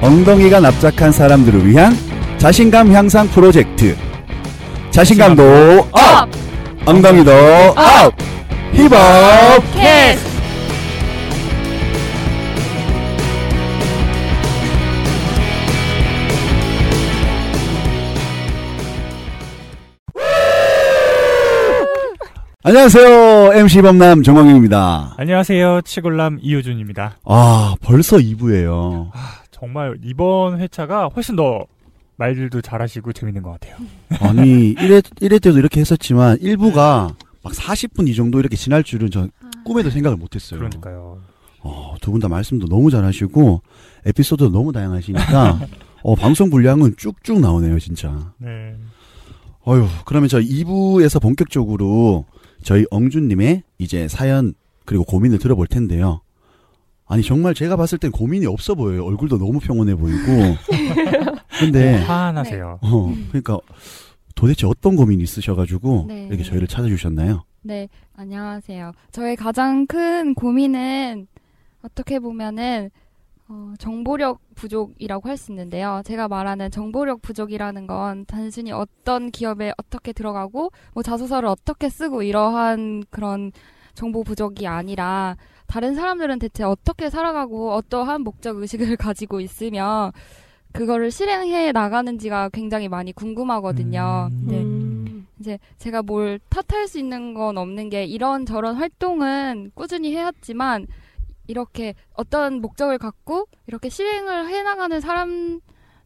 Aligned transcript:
엉덩이가 0.00 0.60
납작한 0.60 1.12
사람들을 1.12 1.66
위한 1.66 1.92
자신감 2.38 2.92
향상 2.92 3.26
프로젝트. 3.28 3.96
자신감도 4.90 5.42
up! 5.92 6.28
엉덩이도 6.86 7.30
up! 7.32 8.14
Hip 8.72 9.22
up! 9.22 9.72
Cast 9.74 10.28
안녕하세요. 22.64 23.52
MC 23.54 23.82
범남 23.82 24.22
정광입니다. 24.22 25.14
안녕하세요. 25.16 25.80
치골남 25.82 26.38
이효준입니다. 26.42 27.18
아, 27.24 27.74
벌써 27.82 28.16
2부예요. 28.18 29.10
정말 29.58 29.98
이번 30.04 30.60
회차가 30.60 31.08
훨씬 31.08 31.36
더 31.36 31.66
말들도 32.16 32.60
잘하시고 32.60 33.12
재밌는 33.12 33.42
것 33.42 33.52
같아요. 33.52 33.76
아니, 34.20 34.74
1회, 34.74 35.02
1회 35.02 35.40
때도 35.42 35.58
이렇게 35.58 35.80
했었지만 35.80 36.38
1부가 36.38 37.14
막 37.42 37.52
40분 37.52 38.08
이 38.08 38.14
정도 38.14 38.38
이렇게 38.40 38.56
지날 38.56 38.82
줄은 38.82 39.10
전 39.10 39.30
꿈에도 39.64 39.90
생각을 39.90 40.16
못 40.16 40.34
했어요. 40.34 40.58
그러니까요. 40.60 41.20
어, 41.60 41.94
두 42.00 42.10
분 42.12 42.20
다 42.20 42.28
말씀도 42.28 42.66
너무 42.68 42.90
잘하시고 42.90 43.62
에피소드도 44.06 44.50
너무 44.50 44.72
다양하시니까 44.72 45.60
어, 46.02 46.14
방송 46.14 46.50
분량은 46.50 46.94
쭉쭉 46.96 47.40
나오네요, 47.40 47.78
진짜. 47.80 48.32
네. 48.38 48.74
어휴, 49.64 49.86
그러면 50.06 50.28
저 50.28 50.38
2부에서 50.40 51.20
본격적으로 51.20 52.24
저희 52.62 52.84
엉준님의 52.90 53.62
이제 53.78 54.08
사연 54.08 54.54
그리고 54.84 55.04
고민을 55.04 55.38
들어볼 55.38 55.66
텐데요. 55.66 56.20
아니 57.08 57.22
정말 57.22 57.54
제가 57.54 57.76
봤을 57.76 57.98
땐 57.98 58.10
고민이 58.10 58.46
없어 58.46 58.74
보여요. 58.74 59.04
얼굴도 59.06 59.38
너무 59.38 59.58
평온해 59.60 59.94
보이고. 59.94 60.16
근데 61.58 61.96
화나세요. 62.02 62.78
어 62.82 63.14
그러니까 63.28 63.58
도대체 64.34 64.66
어떤 64.66 64.94
고민이 64.94 65.22
있으셔가지고 65.22 66.04
네. 66.08 66.26
이렇게 66.28 66.42
저희를 66.44 66.68
찾아주셨나요? 66.68 67.42
네, 67.62 67.88
안녕하세요. 68.14 68.92
저의 69.10 69.36
가장 69.36 69.86
큰 69.86 70.34
고민은 70.34 71.26
어떻게 71.82 72.18
보면은 72.18 72.90
어, 73.50 73.72
정보력 73.78 74.40
부족이라고 74.54 75.28
할 75.28 75.38
수 75.38 75.50
있는데요. 75.52 76.02
제가 76.04 76.28
말하는 76.28 76.70
정보력 76.70 77.22
부족이라는 77.22 77.86
건 77.86 78.26
단순히 78.26 78.70
어떤 78.72 79.30
기업에 79.30 79.72
어떻게 79.78 80.12
들어가고 80.12 80.70
뭐 80.92 81.02
자소서를 81.02 81.48
어떻게 81.48 81.88
쓰고 81.88 82.22
이러한 82.22 83.04
그런 83.10 83.50
정보 83.98 84.22
부족이 84.22 84.68
아니라 84.68 85.36
다른 85.66 85.96
사람들은 85.96 86.38
대체 86.38 86.62
어떻게 86.62 87.10
살아가고 87.10 87.72
어떠한 87.72 88.22
목적 88.22 88.56
의식을 88.56 88.94
가지고 88.96 89.40
있으며 89.40 90.12
그거를 90.72 91.10
실행해 91.10 91.72
나가는지가 91.72 92.50
굉장히 92.50 92.88
많이 92.88 93.10
궁금하거든요. 93.12 94.28
음. 94.30 94.46
네. 94.46 94.58
음. 94.60 95.26
이제 95.40 95.58
제가 95.78 96.02
뭘 96.02 96.38
탓할 96.48 96.86
수 96.86 97.00
있는 97.00 97.34
건 97.34 97.58
없는 97.58 97.90
게 97.90 98.04
이런 98.04 98.46
저런 98.46 98.76
활동은 98.76 99.72
꾸준히 99.74 100.14
해왔지만 100.14 100.86
이렇게 101.48 101.94
어떤 102.12 102.60
목적을 102.60 102.98
갖고 102.98 103.46
이렇게 103.66 103.88
실행을 103.88 104.48
해 104.48 104.62
나가는 104.62 105.00
사람 105.00 105.60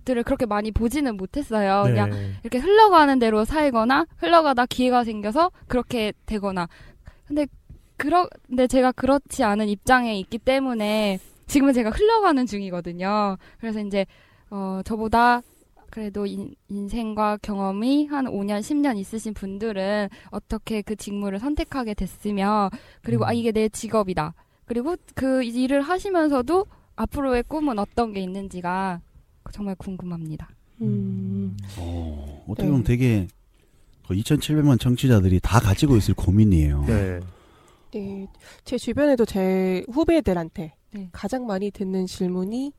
들을 0.06 0.22
그렇게 0.22 0.46
많이 0.46 0.70
보지는 0.70 1.18
못했어요. 1.18 1.82
그냥 1.84 2.10
네. 2.10 2.32
이렇게 2.42 2.58
흘러가는 2.58 3.18
대로 3.18 3.44
살거나 3.44 4.06
흘러가다 4.16 4.64
기회가 4.66 5.04
생겨서 5.04 5.50
그렇게 5.68 6.12
되거나. 6.24 6.68
근데 7.26 7.46
그러 8.02 8.28
근데 8.48 8.66
제가 8.66 8.90
그렇지 8.90 9.44
않은 9.44 9.68
입장에 9.68 10.18
있기 10.18 10.38
때문에 10.38 11.20
지금은 11.46 11.72
제가 11.72 11.90
흘러가는 11.90 12.44
중이거든요. 12.44 13.36
그래서 13.60 13.78
이제 13.78 14.06
어 14.50 14.80
저보다 14.84 15.42
그래도 15.88 16.26
인, 16.26 16.52
인생과 16.68 17.38
경험이 17.42 18.06
한 18.06 18.24
5년, 18.24 18.58
10년 18.58 18.98
있으신 18.98 19.34
분들은 19.34 20.08
어떻게 20.32 20.82
그 20.82 20.96
직무를 20.96 21.38
선택하게 21.38 21.94
됐으며 21.94 22.70
그리고 23.02 23.22
음. 23.22 23.28
아 23.28 23.32
이게 23.32 23.52
내 23.52 23.68
직업이다. 23.68 24.34
그리고 24.64 24.96
그 25.14 25.44
일을 25.44 25.82
하시면서도 25.82 26.66
앞으로의 26.96 27.44
꿈은 27.44 27.78
어떤 27.78 28.12
게 28.12 28.18
있는지가 28.18 29.00
정말 29.52 29.76
궁금합니다. 29.76 30.48
음. 30.80 31.56
어, 31.78 32.44
어떻게 32.48 32.64
네. 32.64 32.68
보면 32.68 32.82
되게 32.82 33.28
그 34.08 34.14
2,700만 34.14 34.80
청취자들이 34.80 35.38
다 35.40 35.60
가지고 35.60 35.96
있을 35.96 36.14
고민이에요. 36.14 36.84
네. 36.88 37.20
네, 37.92 38.26
제 38.64 38.78
주변에도 38.78 39.24
제 39.24 39.84
후배들한테 39.90 40.74
네. 40.92 41.08
가장 41.12 41.46
많이 41.46 41.70
듣는 41.70 42.06
질문이 42.06 42.72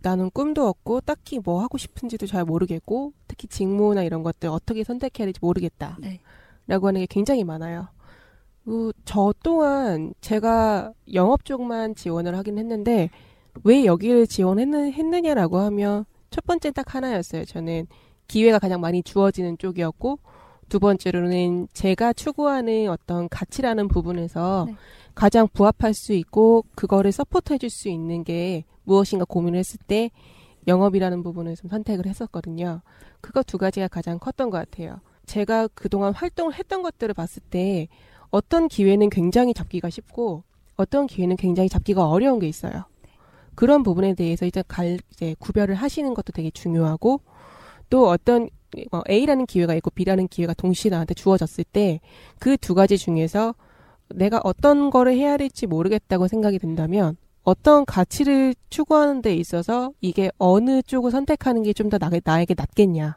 나는 0.00 0.30
꿈도 0.30 0.66
없고 0.68 1.00
딱히 1.00 1.38
뭐 1.38 1.62
하고 1.62 1.78
싶은지도 1.78 2.26
잘 2.26 2.44
모르겠고 2.44 3.14
특히 3.26 3.48
직무나 3.48 4.02
이런 4.02 4.22
것들 4.22 4.50
어떻게 4.50 4.84
선택해야 4.84 5.26
될지 5.26 5.40
모르겠다 5.40 5.96
네. 5.98 6.20
라고 6.66 6.88
하는 6.88 7.00
게 7.00 7.06
굉장히 7.08 7.42
많아요. 7.42 7.88
어, 8.66 8.90
저 9.04 9.32
또한 9.42 10.14
제가 10.20 10.92
영업 11.14 11.44
쪽만 11.44 11.94
지원을 11.94 12.36
하긴 12.36 12.58
했는데 12.58 13.10
왜 13.62 13.84
여기를 13.84 14.26
지원했느냐라고 14.26 15.58
하면 15.58 16.04
첫 16.30 16.44
번째 16.44 16.70
딱 16.72 16.94
하나였어요. 16.94 17.44
저는 17.44 17.86
기회가 18.26 18.58
가장 18.58 18.80
많이 18.80 19.02
주어지는 19.02 19.56
쪽이었고 19.58 20.18
두 20.68 20.78
번째로는 20.80 21.68
제가 21.72 22.12
추구하는 22.12 22.88
어떤 22.88 23.28
가치라는 23.28 23.88
부분에서 23.88 24.66
네. 24.68 24.76
가장 25.14 25.48
부합할 25.48 25.94
수 25.94 26.12
있고 26.12 26.64
그거를 26.74 27.12
서포트해 27.12 27.58
줄 27.58 27.70
수 27.70 27.88
있는 27.88 28.24
게 28.24 28.64
무엇인가 28.84 29.24
고민을 29.24 29.58
했을 29.58 29.78
때 29.86 30.10
영업이라는 30.66 31.22
부분을 31.22 31.56
좀 31.56 31.70
선택을 31.70 32.06
했었거든요. 32.06 32.80
그거 33.20 33.42
두 33.42 33.58
가지가 33.58 33.88
가장 33.88 34.18
컸던 34.18 34.50
것 34.50 34.58
같아요. 34.58 35.00
제가 35.26 35.68
그동안 35.74 36.12
활동을 36.12 36.54
했던 36.54 36.82
것들을 36.82 37.14
봤을 37.14 37.42
때 37.50 37.88
어떤 38.30 38.68
기회는 38.68 39.10
굉장히 39.10 39.54
잡기가 39.54 39.90
쉽고 39.90 40.42
어떤 40.76 41.06
기회는 41.06 41.36
굉장히 41.36 41.68
잡기가 41.68 42.08
어려운 42.08 42.38
게 42.38 42.48
있어요. 42.48 42.84
그런 43.54 43.82
부분에 43.82 44.14
대해서 44.14 44.44
일단 44.44 44.64
갈, 44.66 44.98
이제 45.12 45.36
구별을 45.38 45.76
하시는 45.76 46.12
것도 46.12 46.32
되게 46.32 46.50
중요하고 46.50 47.20
또 47.88 48.08
어떤 48.08 48.44
어, 48.44 48.48
A라는 49.10 49.46
기회가 49.46 49.74
있고 49.74 49.90
B라는 49.90 50.28
기회가 50.28 50.54
동시에 50.54 50.90
나한테 50.90 51.14
주어졌을 51.14 51.64
때 51.64 52.00
그 52.38 52.56
두 52.56 52.74
가지 52.74 52.96
중에서 52.98 53.54
내가 54.14 54.40
어떤 54.44 54.90
거를 54.90 55.14
해야 55.14 55.36
될지 55.36 55.66
모르겠다고 55.66 56.28
생각이 56.28 56.58
든다면 56.58 57.16
어떤 57.42 57.84
가치를 57.84 58.54
추구하는 58.70 59.20
데 59.22 59.34
있어서 59.36 59.92
이게 60.00 60.30
어느 60.38 60.80
쪽을 60.82 61.10
선택하는 61.10 61.62
게 61.62 61.72
좀 61.72 61.90
더 61.90 61.98
나에게 61.98 62.54
낫겠냐. 62.56 63.16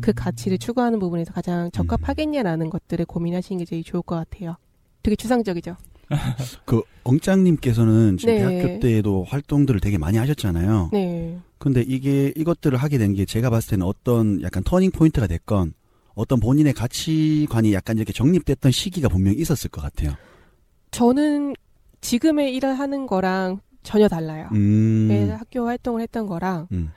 그 0.00 0.10
음. 0.10 0.12
가치를 0.14 0.58
추구하는 0.58 0.98
부분에서 0.98 1.32
가장 1.32 1.70
적합하겠냐라는 1.70 2.70
것들을 2.70 3.04
고민하시는 3.06 3.58
게 3.58 3.64
제일 3.64 3.84
좋을 3.84 4.02
것 4.02 4.16
같아요. 4.16 4.56
되게 5.02 5.14
추상적이죠. 5.16 5.76
그 6.64 6.82
엉짱님께서는 7.04 8.16
지금 8.18 8.34
네. 8.34 8.38
대학교 8.58 8.80
때에도 8.80 9.24
활동들을 9.28 9.80
되게 9.80 9.96
많이 9.98 10.18
하셨잖아요. 10.18 10.90
네. 10.92 11.38
근데 11.58 11.82
이게 11.86 12.32
이것들을 12.36 12.78
하게 12.78 12.98
된 12.98 13.14
게 13.14 13.24
제가 13.24 13.50
봤을 13.50 13.70
때는 13.70 13.86
어떤 13.86 14.40
약간 14.42 14.62
turning 14.62 14.90
point가 14.92 15.26
됐건 15.26 15.74
어떤 16.14 16.40
본인의 16.40 16.72
가치관이 16.72 17.72
약간 17.72 17.96
이렇게 17.96 18.12
정립됐던 18.12 18.70
시기가 18.72 19.08
분명히 19.08 19.38
있었을 19.38 19.70
것 19.70 19.80
같아요. 19.80 20.12
저는 20.90 21.54
지금의 22.00 22.54
일을 22.56 22.78
하는 22.78 23.06
거랑 23.06 23.60
전혀 23.82 24.08
달라요. 24.08 24.48
음. 24.52 25.08
네, 25.08 25.30
학교 25.30 25.66
활동을 25.66 26.02
했던 26.02 26.26
거랑 26.26 26.68
음. 26.72 26.90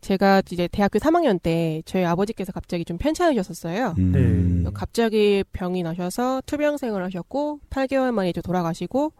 제가 0.00 0.42
이제 0.50 0.68
대학교 0.68 0.98
3학년 0.98 1.40
때 1.42 1.82
저희 1.84 2.04
아버지께서 2.04 2.52
갑자기 2.52 2.84
좀 2.84 2.96
편찮으셨었어요. 2.98 3.94
음. 3.98 4.62
네. 4.64 4.70
갑자기 4.72 5.42
병이 5.52 5.82
나셔서 5.82 6.42
투병 6.46 6.68
생활을 6.68 7.02
하셨고 7.04 7.60
8개월 7.70 8.12
만에 8.12 8.30
이제 8.30 8.40
돌아가시고 8.40 9.12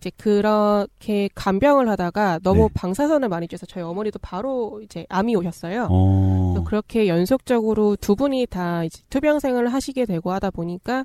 이제 0.00 0.10
그렇게 0.16 1.28
간병을 1.34 1.88
하다가 1.90 2.40
너무 2.42 2.62
네. 2.62 2.68
방사선을 2.72 3.28
많이 3.28 3.46
쬐서 3.46 3.68
저희 3.68 3.84
어머니도 3.84 4.18
바로 4.20 4.80
이제 4.82 5.04
암이 5.10 5.36
오셨어요. 5.36 5.88
어. 5.90 6.64
그렇게 6.66 7.06
연속적으로 7.06 7.96
두 7.96 8.16
분이 8.16 8.46
다 8.46 8.82
이제 8.84 9.02
투병생을 9.10 9.68
하시게 9.68 10.06
되고 10.06 10.32
하다 10.32 10.50
보니까 10.50 11.04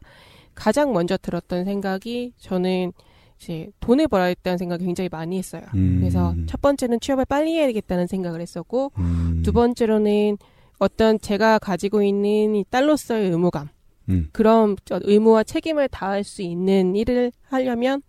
가장 0.53 0.93
먼저 0.93 1.17
들었던 1.17 1.65
생각이 1.65 2.31
저는 2.37 2.93
이제 3.37 3.69
돈을 3.81 4.07
벌어야겠다는 4.07 4.57
생각을 4.57 4.85
굉장히 4.85 5.09
많이 5.11 5.37
했어요. 5.37 5.63
음. 5.75 5.97
그래서 5.99 6.33
첫 6.47 6.61
번째는 6.61 7.01
취업을 7.01 7.25
빨리 7.25 7.53
해야겠다는 7.57 8.07
생각을 8.07 8.39
했었고 8.39 8.93
음. 8.97 9.41
두 9.43 9.51
번째로는 9.51 10.37
어떤 10.79 11.19
제가 11.19 11.59
가지고 11.59 12.01
있는 12.01 12.55
이 12.55 12.63
딸로서의 12.69 13.31
의무감 13.31 13.67
음. 14.07 14.29
그런 14.31 14.77
저 14.85 15.01
의무와 15.03 15.43
책임을 15.43 15.89
다할 15.89 16.23
수 16.23 16.41
있는 16.41 16.95
일을 16.95 17.33
하려면 17.49 18.01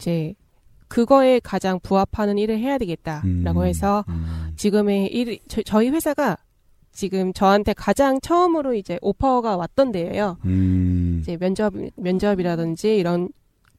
이제 0.00 0.34
그거에 0.88 1.40
가장 1.40 1.78
부합하는 1.80 2.38
일을 2.38 2.58
해야 2.58 2.78
되겠다라고 2.78 3.60
음. 3.60 3.66
해서 3.66 4.04
음. 4.08 4.52
지금의 4.56 5.06
일 5.12 5.38
저, 5.46 5.62
저희 5.62 5.88
회사가 5.90 6.36
지금 6.90 7.32
저한테 7.32 7.72
가장 7.74 8.20
처음으로 8.20 8.74
이제 8.74 8.98
오퍼가 9.00 9.56
왔던 9.56 9.92
데예요. 9.92 10.38
음. 10.44 11.18
이제 11.20 11.36
면접 11.36 11.74
면접이라든지 11.94 12.96
이런 12.96 13.28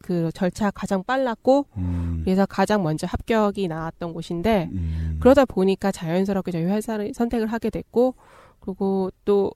그 0.02 0.32
절차 0.34 0.72
가장 0.72 1.04
빨랐고 1.04 1.66
음. 1.78 2.22
그래서 2.24 2.46
가장 2.46 2.82
먼저 2.82 3.06
합격이 3.08 3.68
나왔던 3.68 4.14
곳인데 4.14 4.70
음. 4.72 5.18
그러다 5.20 5.46
보니까 5.46 5.92
자연스럽게 5.92 6.52
저희 6.52 6.64
회사를 6.64 7.14
선택을 7.14 7.48
하게 7.48 7.70
됐고 7.70 8.16
그리고 8.62 9.12
또 9.26 9.52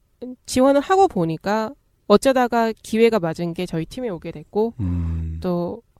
지원을 0.46 0.82
하고 0.82 1.08
보니까 1.08 1.74
어쩌다가 2.08 2.74
기회가 2.84 3.20
맞은 3.20 3.54
게 3.54 3.66
저희 3.66 3.86
팀에 3.86 4.10
오게 4.10 4.32
됐고 4.32 4.74
음. 4.80 5.40
또 5.42 5.82
예, 5.82 5.95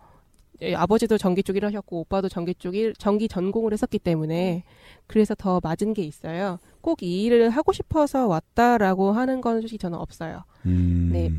아버지도 0.76 1.18
전기 1.18 1.44
쪽 1.44 1.56
일을 1.58 1.68
하셨고 1.68 2.00
오빠도 2.02 2.30
전기 2.30 2.56
쪽 2.56 2.76
일, 2.76 2.94
전기 2.98 3.28
전공을 3.28 3.74
했었기 3.74 4.00
때문에 4.00 4.64
그래서 5.08 5.36
더 5.36 5.60
맞은 5.62 5.94
게 5.94 6.02
있어요. 6.04 6.60
꼭 6.82 7.02
이 7.04 7.24
일을 7.26 7.50
하고 7.50 7.74
싶어서 7.74 8.28
왔다라고 8.28 9.12
하는 9.12 9.42
건 9.42 9.60
솔직히 9.62 9.78
저는 9.80 9.98
없어요. 9.98 10.44
음. 10.66 11.10
네. 11.12 11.32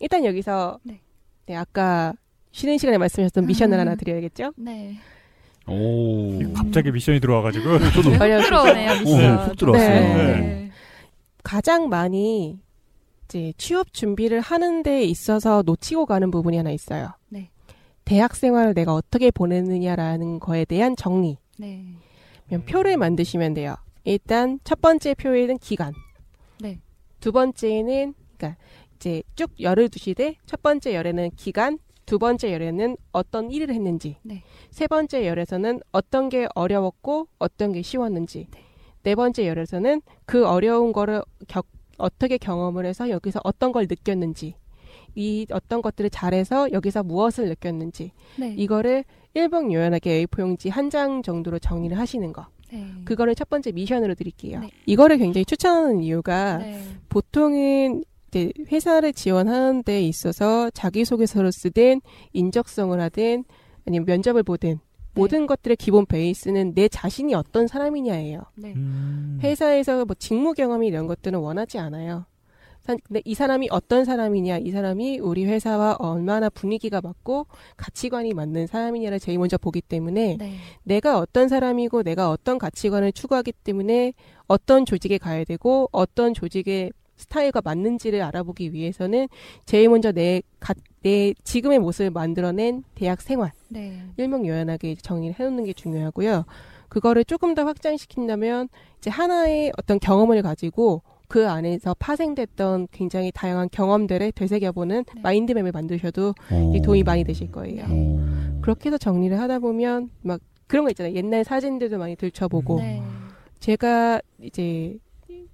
일단 0.00 0.24
여기서 0.24 0.78
네. 0.82 1.00
네, 1.46 1.54
아까 1.56 2.14
쉬는 2.52 2.78
시간에 2.78 2.96
말씀하셨던 2.98 3.46
미션을 3.46 3.76
음. 3.76 3.80
하나 3.80 3.94
드려야겠죠? 3.96 4.52
네. 4.56 4.96
오. 5.66 6.38
갑자기 6.52 6.90
미션이 6.90 7.20
들어와가지고 7.20 7.78
저도 7.90 8.10
어, 8.96 9.00
미션. 9.00 9.48
훅 9.48 9.56
들어왔어요. 9.56 9.88
네. 9.90 10.40
네. 10.40 10.70
가장 11.42 11.88
많이 11.88 12.58
이제 13.24 13.52
취업 13.58 13.92
준비를 13.92 14.40
하는 14.40 14.82
데 14.82 15.02
있어서 15.04 15.62
놓치고 15.64 16.06
가는 16.06 16.30
부분이 16.30 16.56
하나 16.56 16.70
있어요. 16.70 17.10
네. 17.28 17.50
대학 18.04 18.36
생활을 18.36 18.74
내가 18.74 18.94
어떻게 18.94 19.30
보내느냐라는 19.30 20.40
거에 20.40 20.64
대한 20.64 20.96
정리. 20.96 21.38
네. 21.58 21.84
그냥 22.46 22.64
표를 22.64 22.96
만드시면 22.96 23.54
돼요. 23.54 23.74
일단 24.04 24.60
첫 24.64 24.80
번째 24.80 25.14
표에는 25.14 25.58
기간. 25.58 25.94
네. 26.60 26.80
두 27.20 27.32
번째는 27.32 28.14
그러니까 28.36 28.60
이제 28.96 29.22
쭉 29.34 29.50
열을 29.60 29.88
두시되 29.88 30.36
첫 30.46 30.62
번째 30.62 30.94
열에는 30.94 31.30
기간, 31.36 31.78
두 32.06 32.18
번째 32.18 32.52
열에는 32.52 32.96
어떤 33.12 33.50
일을 33.50 33.74
했는지, 33.74 34.18
네. 34.22 34.42
세 34.70 34.86
번째 34.86 35.26
열에서는 35.26 35.80
어떤 35.92 36.28
게 36.28 36.46
어려웠고 36.54 37.28
어떤 37.38 37.72
게 37.72 37.80
쉬웠는지, 37.80 38.48
네, 39.02 39.14
번째 39.14 39.46
열에서는 39.46 40.02
그 40.26 40.46
어려운 40.46 40.92
거를 40.92 41.22
겪, 41.48 41.66
어떻게 41.96 42.36
경험을 42.36 42.84
해서 42.84 43.08
여기서 43.08 43.40
어떤 43.42 43.72
걸 43.72 43.86
느꼈는지, 43.88 44.54
이 45.14 45.46
어떤 45.52 45.82
것들을 45.82 46.10
잘해서 46.10 46.72
여기서 46.72 47.02
무엇을 47.02 47.48
느꼈는지, 47.48 48.12
네. 48.38 48.54
이거를 48.56 49.04
일봉 49.34 49.72
요연하게 49.72 50.24
A4 50.26 50.40
용지 50.40 50.68
한 50.68 50.90
장 50.90 51.22
정도로 51.22 51.58
정리를 51.58 51.96
하시는 51.98 52.32
거. 52.32 52.46
네. 52.72 52.86
그거를 53.04 53.34
첫 53.34 53.48
번째 53.48 53.72
미션으로 53.72 54.14
드릴게요. 54.14 54.60
네. 54.60 54.70
이거를 54.86 55.18
굉장히 55.18 55.44
추천하는 55.44 56.00
이유가 56.02 56.58
네. 56.58 56.80
보통은 57.08 58.04
이제 58.28 58.52
회사를 58.72 59.12
지원하는 59.12 59.82
데 59.84 60.02
있어서 60.02 60.70
자기소개서를 60.70 61.52
쓰든 61.52 62.00
인적성을 62.32 63.00
하든 63.00 63.44
아니면 63.86 64.06
면접을 64.06 64.42
보든 64.42 64.80
모든 65.14 65.46
것들의 65.46 65.76
기본 65.76 66.06
베이스는 66.06 66.74
내 66.74 66.88
자신이 66.88 67.34
어떤 67.34 67.68
사람이냐예요. 67.68 68.40
네. 68.56 68.72
음. 68.74 69.38
회사에서 69.42 70.04
뭐 70.04 70.16
직무 70.18 70.52
경험이 70.54 70.88
이런 70.88 71.06
것들은 71.06 71.38
원하지 71.38 71.78
않아요. 71.78 72.26
사- 72.84 72.96
근데 73.02 73.22
이 73.24 73.34
사람이 73.34 73.68
어떤 73.70 74.04
사람이냐, 74.04 74.58
이 74.58 74.70
사람이 74.70 75.18
우리 75.20 75.46
회사와 75.46 75.96
얼마나 75.98 76.50
분위기가 76.50 77.00
맞고 77.00 77.46
가치관이 77.76 78.34
맞는 78.34 78.66
사람이냐를 78.66 79.18
제일 79.18 79.38
먼저 79.38 79.56
보기 79.56 79.80
때문에 79.80 80.36
네. 80.38 80.54
내가 80.82 81.18
어떤 81.18 81.48
사람이고 81.48 82.02
내가 82.02 82.30
어떤 82.30 82.58
가치관을 82.58 83.12
추구하기 83.12 83.52
때문에 83.64 84.12
어떤 84.46 84.84
조직에 84.84 85.16
가야 85.18 85.44
되고 85.44 85.88
어떤 85.92 86.34
조직의 86.34 86.92
스타일과 87.16 87.62
맞는지를 87.64 88.20
알아보기 88.22 88.72
위해서는 88.72 89.28
제일 89.64 89.88
먼저 89.88 90.12
내, 90.12 90.42
가, 90.60 90.74
내 91.02 91.32
지금의 91.44 91.78
모습을 91.78 92.10
만들어낸 92.10 92.82
대학 92.96 93.22
생활 93.22 93.52
네. 93.68 94.02
일목요연하게 94.18 94.96
정리를 94.96 95.36
해놓는 95.38 95.64
게 95.64 95.72
중요하고요. 95.72 96.44
그거를 96.88 97.24
조금 97.24 97.54
더 97.54 97.64
확장시킨다면 97.64 98.68
이제 98.98 99.10
하나의 99.10 99.72
어떤 99.78 99.98
경험을 99.98 100.42
가지고 100.42 101.02
그 101.28 101.48
안에서 101.48 101.94
파생됐던 101.98 102.88
굉장히 102.92 103.32
다양한 103.32 103.68
경험들을 103.70 104.32
되새겨보는 104.32 105.04
네. 105.14 105.20
마인드맵을 105.22 105.72
만드셔도 105.72 106.34
어. 106.50 106.72
이 106.74 106.80
도움이 106.80 107.02
많이 107.02 107.24
되실 107.24 107.50
거예요. 107.50 107.84
어. 107.88 108.60
그렇게 108.62 108.88
해서 108.88 108.98
정리를 108.98 109.38
하다 109.38 109.58
보면 109.58 110.10
막 110.22 110.40
그런 110.66 110.84
거 110.84 110.90
있잖아요. 110.90 111.14
옛날 111.14 111.44
사진들도 111.44 111.98
많이 111.98 112.16
들춰보고 112.16 112.80
네. 112.80 113.02
제가 113.60 114.20
이제 114.42 114.98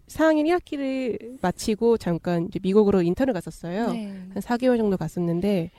4학년 0.08 0.44
1학기를 0.46 1.38
마치고 1.40 1.96
잠깐 1.98 2.46
이제 2.46 2.58
미국으로 2.62 3.02
인턴을 3.02 3.32
갔었어요. 3.32 3.92
네. 3.92 4.08
한 4.08 4.34
4개월 4.34 4.76
정도 4.76 4.96
갔었는데 4.96 5.70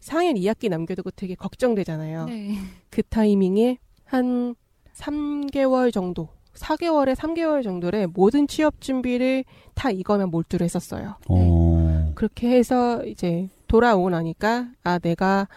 4학년 0.00 0.36
2학기 0.36 0.68
남겨두고 0.68 1.10
되게 1.12 1.34
걱정되잖아요. 1.34 2.26
네. 2.26 2.56
그 2.90 3.02
타이밍에 3.02 3.78
한 4.04 4.54
3개월 4.94 5.92
정도, 5.92 6.28
4개월에 6.60 7.14
3개월 7.14 7.62
정도를 7.62 8.06
모든 8.08 8.46
취업 8.46 8.80
준비를 8.80 9.44
다 9.74 9.90
이거면 9.90 10.30
몰두를 10.30 10.64
했었어요. 10.64 11.16
어. 11.28 12.12
그렇게 12.14 12.50
해서 12.50 13.04
이제 13.06 13.48
돌아오고 13.68 14.10
나니까 14.10 14.68
아 14.82 14.98
내가 14.98 15.48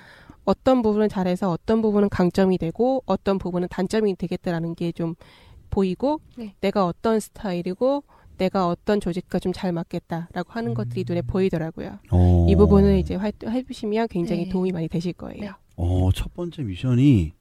어떤 0.45 0.81
부분은 0.81 1.09
잘해서 1.09 1.50
어떤 1.51 1.81
부분은 1.81 2.09
강점이 2.09 2.57
되고 2.57 3.01
어떤 3.05 3.38
부분은 3.38 3.67
단점이 3.69 4.15
되겠다라는 4.15 4.75
게 4.75 4.91
좀 4.91 5.15
보이고 5.69 6.19
네. 6.38 6.53
내가 6.61 6.85
어떤 6.85 7.19
스타일이고 7.19 8.03
내가 8.38 8.67
어떤 8.67 9.00
조직과 9.00 9.39
좀 9.39 9.53
잘 9.53 9.71
맞겠다라고 9.71 10.51
하는 10.51 10.71
음. 10.71 10.73
것들이 10.75 11.03
눈에 11.07 11.21
보이더라고요. 11.21 11.97
어. 12.11 12.45
이 12.50 12.55
부분을 12.55 12.97
이제 12.97 13.15
활동해보시면 13.15 14.07
굉장히 14.09 14.45
네. 14.45 14.50
도움이 14.50 14.71
많이 14.71 14.88
되실 14.88 15.13
거예요. 15.13 15.41
네. 15.41 15.50
어, 15.75 16.09
첫 16.13 16.33
번째 16.35 16.61
미션이 16.63 17.33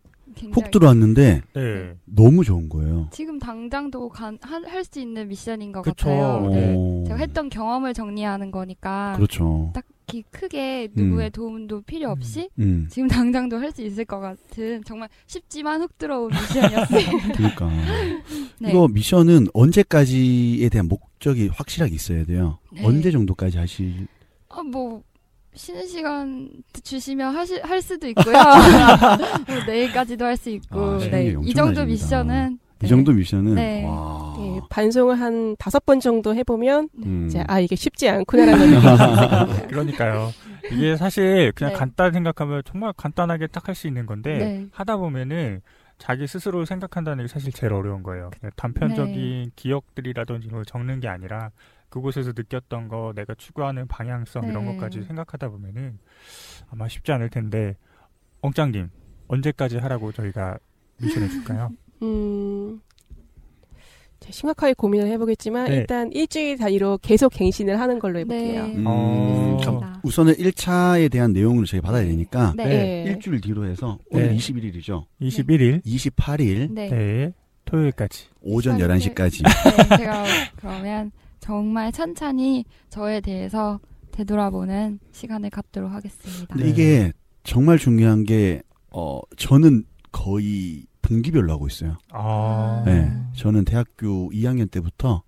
훅 0.52 0.70
들어왔는데 0.70 1.42
네. 1.54 1.94
너무 2.04 2.44
좋은 2.44 2.68
거예요. 2.68 3.08
지금 3.12 3.38
당장도 3.38 4.10
할 4.12 4.84
수 4.84 4.98
있는 5.00 5.28
미션인 5.28 5.72
것 5.72 5.82
그쵸. 5.82 6.08
같아요. 6.08 6.48
네. 6.50 6.74
어. 6.76 7.04
제가 7.06 7.18
했던 7.18 7.48
경험을 7.48 7.94
정리하는 7.94 8.50
거니까 8.50 9.12
그렇죠. 9.16 9.70
딱히 9.74 10.22
크게 10.30 10.88
누구의 10.94 11.28
음. 11.28 11.30
도움도 11.32 11.82
필요 11.82 12.10
없이 12.10 12.48
음. 12.58 12.86
지금 12.90 13.08
당장도 13.08 13.58
할 13.58 13.72
수 13.72 13.82
있을 13.82 14.04
것 14.04 14.20
같은 14.20 14.82
정말 14.84 15.08
쉽지만 15.26 15.80
훅 15.82 15.96
들어온 15.98 16.30
미션이었어요. 16.30 17.06
그러니까 17.36 17.70
네. 18.60 18.70
이거 18.70 18.88
미션은 18.88 19.46
언제까지에 19.54 20.68
대한 20.68 20.88
목적이 20.88 21.48
확실하게 21.48 21.94
있어야 21.94 22.24
돼요. 22.24 22.58
네. 22.72 22.84
언제 22.84 23.10
정도까지 23.10 23.58
하실? 23.58 24.06
아, 24.48 24.62
뭐 24.62 25.02
쉬는 25.54 25.86
시간 25.86 26.48
주시면 26.82 27.34
하시, 27.34 27.58
할 27.60 27.82
수도 27.82 28.08
있고요. 28.08 28.32
뭐 29.46 29.64
내일까지도 29.66 30.24
할 30.24 30.36
수 30.36 30.48
있고. 30.50 30.80
아, 30.80 30.98
네. 30.98 31.34
게이 31.34 31.54
정도. 31.54 31.84
미션은 31.84 32.52
이 32.54 32.58
네. 32.84 32.88
정도 32.88 33.12
미션은 33.12 33.54
네. 33.54 33.84
와. 33.84 34.34
예, 34.40 34.60
반송을 34.70 35.20
한 35.20 35.54
다섯 35.58 35.84
번 35.86 36.00
정도 36.00 36.34
해보면 36.34 36.88
음. 37.04 37.26
이제 37.28 37.44
아 37.46 37.60
이게 37.60 37.76
쉽지 37.76 38.08
않구나라는. 38.08 38.80
그러니까요. 39.68 40.32
이게 40.72 40.96
사실 40.96 41.52
그냥 41.54 41.72
네. 41.74 41.78
간단 41.78 42.12
생각하면 42.12 42.62
정말 42.64 42.92
간단하게 42.96 43.48
딱 43.48 43.68
할 43.68 43.74
수 43.74 43.86
있는 43.86 44.06
건데 44.06 44.38
네. 44.38 44.66
하다 44.72 44.96
보면은 44.96 45.60
자기 45.98 46.26
스스로 46.26 46.64
생각한다는 46.64 47.24
게 47.24 47.28
사실 47.28 47.52
제일 47.52 47.72
어려운 47.74 48.02
거예요. 48.02 48.30
그냥 48.40 48.50
단편적인 48.56 49.42
네. 49.44 49.50
기억들이라든지 49.54 50.48
적는 50.66 50.98
게 51.00 51.06
아니라 51.08 51.50
그곳에서 51.92 52.32
느꼈던 52.34 52.88
거, 52.88 53.12
내가 53.14 53.34
추구하는 53.34 53.86
방향성 53.86 54.48
이런 54.48 54.64
네. 54.64 54.72
것까지 54.74 55.02
생각하다 55.02 55.50
보면은 55.50 55.98
아마 56.70 56.88
쉽지 56.88 57.12
않을 57.12 57.28
텐데 57.28 57.76
엉짱님 58.40 58.88
언제까지 59.28 59.76
하라고 59.76 60.10
저희가 60.10 60.58
미션해 61.02 61.28
줄까요? 61.28 61.70
음, 62.02 62.80
심각하게 64.30 64.72
고민을 64.72 65.06
해보겠지만 65.08 65.66
네. 65.68 65.76
일단 65.76 66.10
일주일 66.12 66.56
단위로 66.56 66.98
계속 67.02 67.28
갱신을 67.34 67.78
하는 67.78 67.98
걸로 67.98 68.20
해볼게요. 68.20 68.66
네. 68.68 68.74
음. 68.76 68.84
어. 68.86 69.58
우선은 70.02 70.34
1차에 70.34 71.10
대한 71.10 71.32
내용을 71.34 71.66
저희 71.66 71.80
받아야 71.82 72.04
되니까 72.04 72.54
네. 72.56 72.64
네. 72.64 73.04
일주일 73.08 73.40
뒤로 73.42 73.66
해서 73.66 73.98
오늘 74.10 74.28
네. 74.28 74.36
21일이죠. 74.36 75.04
21일 75.20 75.84
28일 75.84 76.72
네. 76.72 76.88
네. 76.88 77.32
토요일까지. 77.66 78.28
오전 78.40 78.78
시간을- 78.78 79.14
11시까지. 79.14 79.42
네, 79.44 79.96
제가 79.98 80.24
그러면 80.56 81.12
정말 81.42 81.90
천천히 81.90 82.64
저에 82.88 83.20
대해서 83.20 83.80
되돌아보는 84.12 85.00
시간을 85.10 85.50
갖도록 85.50 85.90
하겠습니다. 85.90 86.54
네. 86.54 86.70
이게 86.70 87.12
정말 87.42 87.78
중요한 87.78 88.22
게 88.22 88.62
어, 88.90 89.20
저는 89.36 89.84
거의 90.12 90.84
분기별로 91.02 91.52
하고 91.52 91.66
있어요. 91.66 91.98
아. 92.12 92.84
네. 92.86 93.12
저는 93.34 93.64
대학교 93.64 94.30
2학년 94.30 94.70
때부터 94.70 95.24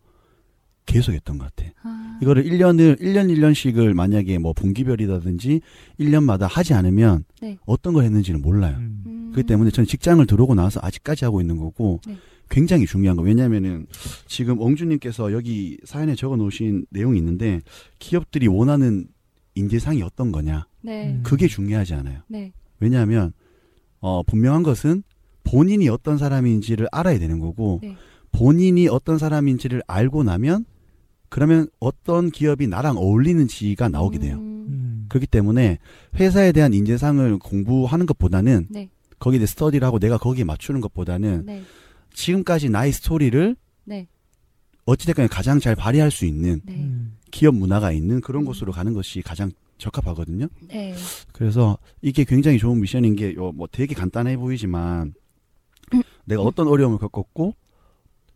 계속 0.87 1.13
했던 1.13 1.37
것 1.37 1.53
같아. 1.53 1.73
아, 1.83 2.19
이거를 2.23 2.45
1년을 2.45 3.01
1년 3.01 3.35
1년씩을 3.35 3.93
만약에 3.95 4.39
뭐 4.39 4.53
분기별이라든지 4.53 5.63
1년마다 5.99 6.47
하지 6.49 6.75
않으면 6.75 7.25
네. 7.41 7.59
어떤 7.67 7.93
걸 7.93 8.05
했는지는 8.05 8.41
몰라요. 8.41 8.77
음. 8.79 9.03
음, 9.07 9.31
그렇기 9.33 9.49
때문에 9.49 9.71
저는 9.73 9.89
직장을 9.89 10.25
들어오고 10.27 10.55
나서 10.55 10.79
아직까지 10.81 11.25
하고 11.25 11.41
있는 11.41 11.57
거고 11.57 12.01
네. 12.07 12.17
굉장히 12.55 12.87
중요한 12.87 13.17
거 13.17 13.25
왜냐면은 13.25 13.85
지금 14.29 14.61
엉주님께서 14.61 15.33
여기 15.33 15.77
사연에 15.83 16.15
적어 16.15 16.37
놓으신 16.37 16.87
내용이 16.91 17.19
있는데 17.19 17.61
기업들이 17.99 18.47
원하는 18.47 19.09
인재상이 19.57 20.03
어떤 20.03 20.31
거냐. 20.31 20.69
네. 20.81 21.09
음. 21.09 21.23
그게 21.25 21.49
중요하지 21.49 21.95
않아요. 21.95 22.21
네. 22.29 22.53
왜냐하면 22.79 23.33
어, 23.99 24.23
분명한 24.23 24.63
것은 24.63 25.03
본인이 25.43 25.89
어떤 25.89 26.17
사람인지를 26.17 26.87
알아야 26.93 27.19
되는 27.19 27.41
거고 27.41 27.81
네. 27.83 27.97
본인이 28.31 28.87
어떤 28.87 29.19
사람인지를 29.19 29.83
알고 29.89 30.23
나면 30.23 30.65
그러면 31.31 31.67
어떤 31.81 32.31
기업이 32.31 32.69
나랑 32.69 32.99
어울리는지가 32.99 33.89
나오게 33.89 34.21
돼요. 34.21 34.37
음, 34.37 34.67
음. 34.69 35.07
그렇기 35.09 35.27
때문에 35.27 35.79
회사에 36.21 36.53
대한 36.53 36.73
인재상을 36.73 37.37
공부하는 37.41 38.07
것보다는 38.07 38.69
네. 38.71 38.91
거기에 39.19 39.41
대해 39.41 39.47
study를 39.47 39.85
하고 39.85 39.99
내가 39.99 40.19
거기에 40.19 40.45
맞추는 40.45 40.81
것보다는 40.81 41.43
네. 41.47 41.65
지금까지 42.15 42.71
나의 42.71 42.93
스토리를 42.93 43.55
네. 43.85 44.09
어찌됐건 44.87 45.29
가장 45.29 45.61
잘 45.61 45.75
발휘할 45.77 46.11
수 46.11 46.25
있는 46.25 46.61
네. 46.65 46.75
음. 46.75 47.17
기업 47.31 47.55
문화가 47.55 47.93
있는 47.93 48.21
그런 48.21 48.43
음. 48.43 48.47
곳으로 48.47 48.73
가는 48.73 48.93
것이 48.95 49.21
가장 49.21 49.51
적합하거든요. 49.79 50.47
네. 50.69 50.95
그래서 51.33 51.77
이게 52.01 52.25
굉장히 52.25 52.59
좋은 52.59 52.81
미션인 52.81 53.17
게 53.17 53.35
뭐 53.35 53.67
되게 53.71 53.95
간단해 53.95 54.37
보이지만 54.37 55.15
음. 55.93 56.03
내가 56.25 56.43
어떤 56.43 56.69
어려움을 56.69 56.99
겪었고 56.99 57.55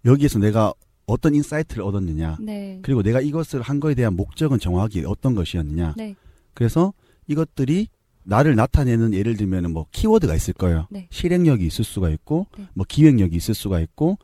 여기에서 0.05 0.39
내가 0.39 0.75
어떤 1.07 1.35
insight를 1.35 1.83
얻었느냐 1.83 2.37
네. 2.41 2.79
그리고 2.83 3.03
내가 3.03 3.21
이것을 3.21 3.63
한 3.63 3.81
거에 3.81 3.95
대한 3.95 4.15
목적은 4.15 4.59
정확히 4.59 5.05
어떤 5.07 5.35
것이었느냐 5.35 5.95
네. 5.97 6.15
그래서 6.55 6.93
이것들이 7.29 7.89
나를 8.29 8.55
나타내는 8.57 9.15
예를 9.15 9.37
들면은 9.37 9.73
뭐 9.73 9.87
키워드가 9.91 10.35
있을 10.35 10.53
거예요. 10.55 10.87
네. 10.91 11.07
실행력이 11.11 11.67
있을 11.67 11.83
수가 11.85 12.11
있고 12.11 12.47
네. 12.59 12.67
뭐 12.75 12.85
기획력이 12.87 13.35
있을 13.35 13.55
수가 13.55 13.81
있고 13.81 14.19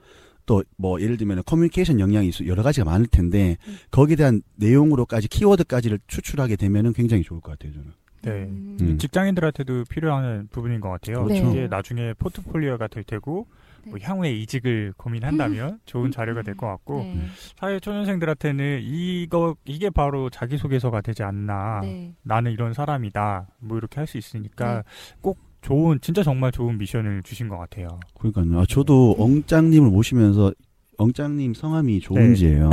또 0.46 0.62
뭐 0.76 1.00
예를 1.00 1.16
들면 1.16 1.42
커뮤니케이션 1.46 1.99
역량이 2.00 2.28
있- 2.28 2.46
여러 2.46 2.62
가지가 2.62 2.84
많을 2.84 3.06
텐데 3.06 3.56
네. 3.66 3.75
거기에 3.90 4.16
대한 4.16 4.42
내용으로까지 4.56 5.28
키워드까지를 5.28 6.00
추출하게 6.06 6.56
되면은 6.56 6.92
굉장히 6.92 7.23
좋을 7.23 7.40
것 7.40 7.52
같아요 7.52 7.73
저는. 7.73 7.92
네. 8.23 8.30
음. 8.50 8.76
음. 8.80 8.99
직장인들한테도 8.99 9.84
필요한 9.88 10.49
부분인 10.50 10.80
것 10.80 10.90
같아요. 10.90 11.25
그렇죠. 11.25 11.50
이게 11.50 11.66
나중에 11.68 12.12
포트폴리오가 12.18 12.88
될 12.88 13.04
테고 13.04 13.46
네. 13.49 13.63
뭐 13.88 13.99
향후에 14.00 14.33
이직을 14.33 14.95
고민한다면 14.97 15.79
좋은 15.87 16.11
자료가 16.11 16.43
될 16.43 16.55
것 16.57 16.67
같고 16.67 17.00
네. 17.00 17.21
사회 17.59 17.81
초년생들한테는 17.81 18.81
이거 18.83 19.57
이게 19.64 19.91
바로 19.91 20.31
자기 20.31 20.57
소개서가 20.59 21.00
되지 21.00 21.23
않나. 21.23 21.81
네. 21.83 22.14
나는 22.23 22.53
이런 22.53 22.73
사람이다. 22.73 23.47
뭐 23.61 23.76
이렇게 23.79 23.97
할 24.00 24.07
수 24.07 24.19
있으니까 24.19 24.85
꼭 25.21 25.38
좋은 25.62 25.99
진짜 26.03 26.23
정말 26.23 26.53
좋은 26.53 26.76
미션을 26.79 27.23
주신 27.23 27.49
것 27.49 27.57
같아요. 27.59 27.88
그러니까요. 28.19 28.61
아, 28.61 28.64
저도 28.69 29.17
엉짱님을 29.19 29.88
모시면서 29.91 30.53
엉짱님 30.99 31.55
성함이 31.55 32.00
좋은지예요. 32.00 32.71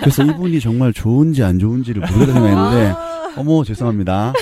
그래서 0.00 0.24
이분이 0.24 0.58
정말 0.60 0.92
좋은지 0.92 1.44
안 1.44 1.58
좋은지를 1.58 2.00
모르겠다 2.00 2.32
생각했는데 2.32 2.94
어머 3.38 3.62
죄송합니다. 3.62 4.32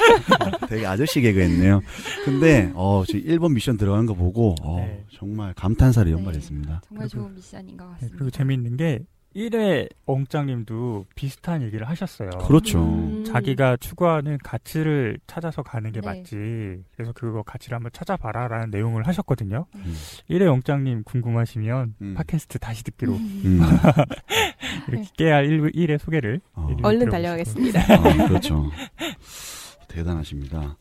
되게 0.68 0.87
아저씨 0.87 1.20
개그했네요. 1.20 1.80
근데 2.25 2.70
어 2.75 3.02
지금 3.06 3.22
1번 3.22 3.52
미션 3.54 3.76
들어간 3.78 4.06
거 4.06 4.14
보고 4.14 4.54
어, 4.62 4.76
네. 4.80 5.04
정말 5.14 5.54
감탄사를 5.54 6.10
네. 6.10 6.16
연발했습니다. 6.18 6.82
정말 6.87 7.08
그리고- 7.08 7.25
좋은 7.25 7.34
미션인 7.34 7.76
것 7.76 7.84
네, 7.87 7.90
같습니다. 7.92 8.16
그리고 8.18 8.30
재미있는 8.30 8.76
게 8.76 9.00
1회 9.37 9.88
엉짱님도 10.06 11.04
비슷한 11.14 11.62
얘기를 11.62 11.88
하셨어요. 11.88 12.30
그렇죠. 12.46 12.82
음. 12.82 13.25
자기가 13.25 13.76
추구하는 13.76 14.38
가치를 14.42 15.18
찾아서 15.26 15.62
가는 15.62 15.92
게 15.92 16.00
네. 16.00 16.06
맞지. 16.06 16.82
그래서 16.96 17.12
그거 17.12 17.42
가치를 17.42 17.76
한번 17.76 17.90
찾아봐라 17.92 18.48
라는 18.48 18.70
내용을 18.70 19.06
하셨거든요. 19.06 19.66
음. 19.76 19.94
1회 20.30 20.44
영장님 20.46 21.02
궁금하시면 21.04 21.94
음. 22.00 22.14
팟캐스트 22.14 22.58
다시 22.58 22.82
듣기로 22.84 23.12
음. 23.12 23.60
이렇게 24.88 25.06
깨알 25.16 25.44
1, 25.44 25.72
1회 25.72 25.98
소개를 25.98 26.40
어. 26.54 26.66
얼른 26.82 27.00
들어보시고. 27.00 27.10
달려가겠습니다. 27.10 27.80
아, 27.94 28.26
그렇죠. 28.28 28.70
대단하십니다. 29.88 30.76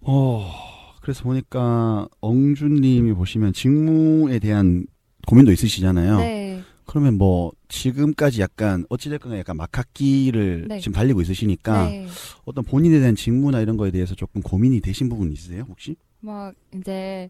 어, 0.00 0.50
그래서 1.02 1.24
보니까 1.24 2.08
엉준님이 2.20 3.12
보시면 3.14 3.52
직무에 3.52 4.38
대한 4.38 4.86
고민도 5.26 5.52
있으시잖아요. 5.52 6.18
네. 6.18 6.62
그러면 6.86 7.18
뭐 7.18 7.52
지금까지 7.68 8.40
약간 8.40 8.86
어찌됐건 8.88 9.36
약간 9.38 9.56
막학기를 9.58 10.66
네. 10.68 10.78
지금 10.80 10.94
달리고 10.94 11.20
있으시니까 11.20 11.84
네. 11.86 12.06
어떤 12.46 12.64
본인에 12.64 12.98
대한 12.98 13.14
직무나 13.14 13.60
이런 13.60 13.76
거에 13.76 13.90
대해서 13.90 14.14
조금 14.14 14.40
고민이 14.40 14.80
되신 14.80 15.10
부분 15.10 15.30
있으세요 15.30 15.66
혹시? 15.68 15.96
막 16.20 16.54
이제 16.74 17.28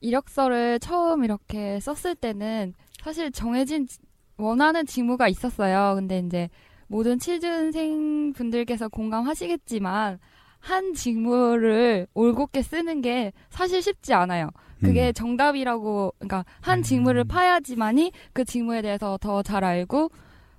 이력서를 0.00 0.78
처음 0.80 1.22
이렇게 1.24 1.78
썼을 1.80 2.14
때는 2.14 2.72
사실 3.02 3.30
정해진 3.30 3.86
지- 3.86 3.98
원하는 4.38 4.86
직무가 4.86 5.28
있었어요. 5.28 5.94
근데 5.96 6.20
이제 6.20 6.48
모든 6.88 7.18
취준생 7.18 8.32
분들께서 8.32 8.88
공감하시겠지만 8.88 10.18
한 10.64 10.94
직무를 10.94 12.06
올곧게 12.14 12.62
쓰는 12.62 13.02
게 13.02 13.32
사실 13.50 13.82
쉽지 13.82 14.14
않아요. 14.14 14.48
그게 14.80 15.08
음. 15.08 15.12
정답이라고 15.12 16.14
그러니까 16.18 16.44
한 16.60 16.78
음. 16.78 16.82
직무를 16.82 17.24
파야지만이 17.24 18.12
그 18.32 18.44
직무에 18.44 18.80
대해서 18.82 19.18
더 19.20 19.42
잘 19.42 19.62
알고 19.62 20.10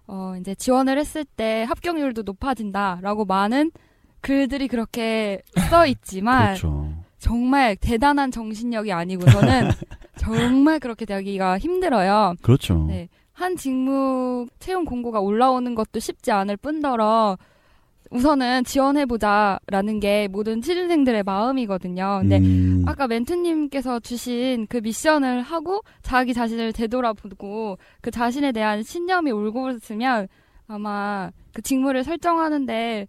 어 0.08 0.36
이제 0.40 0.54
지원을 0.54 1.00
했을 1.00 1.26
때 1.26 1.64
합격률도 1.68 2.22
높아진다라고 2.22 3.26
많은 3.26 3.72
글들이 4.22 4.68
그렇게 4.68 5.42
써 5.70 5.88
있지만 5.88 6.54
그렇죠. 6.54 6.94
정말 7.18 7.76
대단한 7.76 8.30
정신력이 8.30 8.92
아니고서는 8.92 9.70
정말 10.18 10.80
그렇게 10.80 11.06
되기가 11.06 11.58
힘들어요. 11.58 12.36
그렇죠. 12.44 12.86
네. 12.88 13.10
한 13.34 13.56
직무 13.58 14.46
채용 14.60 14.86
공고가 14.86 15.20
올라오는 15.20 15.74
것도 15.74 16.00
쉽지 16.00 16.32
않을 16.32 16.58
뿐더러 16.58 17.38
우선은 18.12 18.64
지원해보자라는 18.66 20.00
게 20.00 20.28
모든 20.28 20.62
취준생들의 20.62 21.24
마음이거든요. 21.24 22.20
근데 22.22 22.38
음, 22.40 22.84
아까 22.86 23.08
멘트님께서 23.08 24.00
주신 24.00 24.68
그 24.68 24.78
미션을 24.78 25.42
하고 25.42 25.82
자기 26.02 26.34
자신을 26.34 26.72
되돌아보고 26.74 27.78
그 28.02 28.12
자신에 28.12 28.52
대한 28.52 28.84
신념이 28.84 29.32
올곧으면 29.32 30.28
아마 30.68 31.32
그 31.54 31.62
직무를 31.62 32.04
설정하는데 32.04 33.08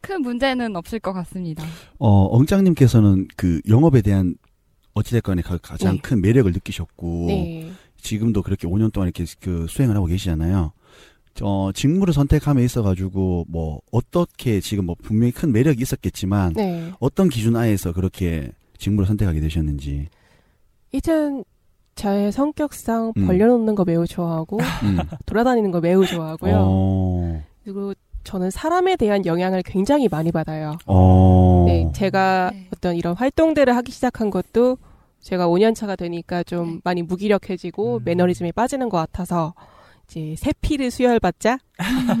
큰 0.00 0.22
문제는 0.22 0.76
없을 0.76 0.98
것 1.00 1.12
같습니다. 1.12 1.64
어, 1.98 2.24
엉짱님께서는 2.36 3.28
그 3.36 3.60
영업에 3.68 4.02
대한 4.02 4.34
어찌됐건 4.94 5.42
가- 5.42 5.58
가장 5.58 5.94
네. 5.96 6.00
큰 6.00 6.20
매력을 6.20 6.50
느끼셨고 6.52 7.24
네. 7.28 7.70
지금도 7.96 8.42
그렇게 8.42 8.66
5년 8.68 8.92
동안 8.92 9.08
이렇게 9.08 9.24
그 9.40 9.66
수행을 9.68 9.96
하고 9.96 10.06
계시잖아요. 10.06 10.72
어, 11.42 11.70
직무를 11.72 12.14
선택함에 12.14 12.64
있어 12.64 12.82
가지고 12.82 13.44
뭐 13.48 13.80
어떻게 13.92 14.60
지금 14.60 14.86
뭐 14.86 14.96
분명히 15.00 15.32
큰 15.32 15.52
매력이 15.52 15.82
있었겠지만 15.82 16.54
네. 16.54 16.92
어떤 17.00 17.28
기준 17.28 17.56
하에서 17.56 17.92
그렇게 17.92 18.50
직무를 18.78 19.06
선택하게 19.06 19.40
되셨는지. 19.40 20.08
일단 20.92 21.44
저의 21.94 22.30
성격상 22.30 23.14
음. 23.16 23.26
벌려놓는 23.26 23.74
거 23.74 23.84
매우 23.84 24.06
좋아하고 24.06 24.58
음. 24.58 24.98
돌아다니는 25.26 25.70
거 25.70 25.80
매우 25.80 26.04
좋아하고요. 26.06 26.54
어, 26.58 27.42
그리고 27.64 27.94
저는 28.24 28.50
사람에 28.50 28.96
대한 28.96 29.24
영향을 29.24 29.62
굉장히 29.62 30.08
많이 30.08 30.32
받아요. 30.32 30.76
어. 30.86 31.64
네, 31.66 31.90
제가 31.94 32.50
네. 32.52 32.68
어떤 32.74 32.96
이런 32.96 33.14
활동들을 33.14 33.74
하기 33.76 33.92
시작한 33.92 34.30
것도 34.30 34.78
제가 35.20 35.48
5년 35.48 35.74
차가 35.74 35.96
되니까 35.96 36.42
좀 36.42 36.74
네. 36.74 36.80
많이 36.84 37.02
무기력해지고 37.02 37.98
음. 37.98 38.00
매너리즘에 38.04 38.52
빠지는 38.52 38.88
것 38.88 38.98
같아서 38.98 39.54
이제 40.08 40.34
새 40.38 40.52
피를 40.60 40.90
수혈받자 40.90 41.58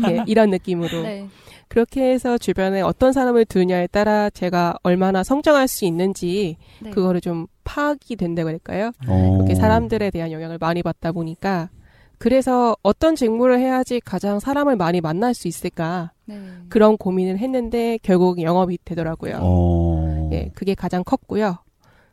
네, 0.06 0.24
이런 0.26 0.50
느낌으로 0.50 1.02
네. 1.02 1.28
그렇게 1.68 2.10
해서 2.10 2.38
주변에 2.38 2.80
어떤 2.80 3.12
사람을 3.12 3.44
두느냐에 3.44 3.86
따라 3.88 4.30
제가 4.30 4.76
얼마나 4.82 5.22
성장할 5.22 5.68
수 5.68 5.84
있는지 5.84 6.56
네. 6.80 6.90
그거를 6.90 7.20
좀 7.20 7.46
파악이 7.64 8.16
된다고 8.16 8.48
할까요? 8.48 8.92
어. 9.08 9.34
그렇게 9.36 9.54
사람들에 9.54 10.10
대한 10.10 10.32
영향을 10.32 10.58
많이 10.58 10.82
받다 10.82 11.12
보니까 11.12 11.70
그래서 12.18 12.76
어떤 12.82 13.14
직무를 13.14 13.58
해야지 13.58 14.00
가장 14.00 14.40
사람을 14.40 14.76
많이 14.76 15.00
만날 15.00 15.34
수 15.34 15.48
있을까 15.48 16.12
네. 16.24 16.40
그런 16.68 16.96
고민을 16.96 17.38
했는데 17.38 17.98
결국 18.02 18.40
영업이 18.40 18.78
되더라고요. 18.84 19.38
어. 19.42 20.30
예, 20.32 20.50
그게 20.54 20.74
가장 20.74 21.04
컸고요. 21.04 21.58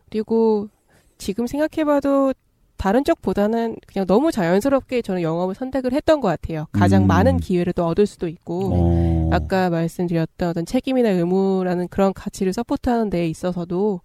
그리고 0.10 0.68
지금 1.18 1.48
생각해봐도 1.48 2.34
다른 2.84 3.06
쪽보다는 3.06 3.78
그냥 3.88 4.06
너무 4.06 4.34
자연스럽게 4.34 5.04
저는 5.04 5.22
영업을 5.22 5.56
선택을 5.56 5.94
했던 5.94 6.20
것 6.20 6.28
같아요. 6.28 6.68
가장 6.74 7.04
음. 7.04 7.08
많은 7.08 7.38
기회를 7.38 7.72
또 7.72 7.86
얻을 7.86 8.06
수도 8.06 8.28
있고, 8.28 8.74
어. 8.74 9.30
아까 9.32 9.70
말씀드렸던 9.70 10.50
어떤 10.50 10.66
책임이나 10.66 11.12
의무라는 11.12 11.88
그런 11.88 12.12
가치를 12.12 12.52
서포트하는 12.52 13.10
데에 13.10 13.30
있어서도 13.30 14.02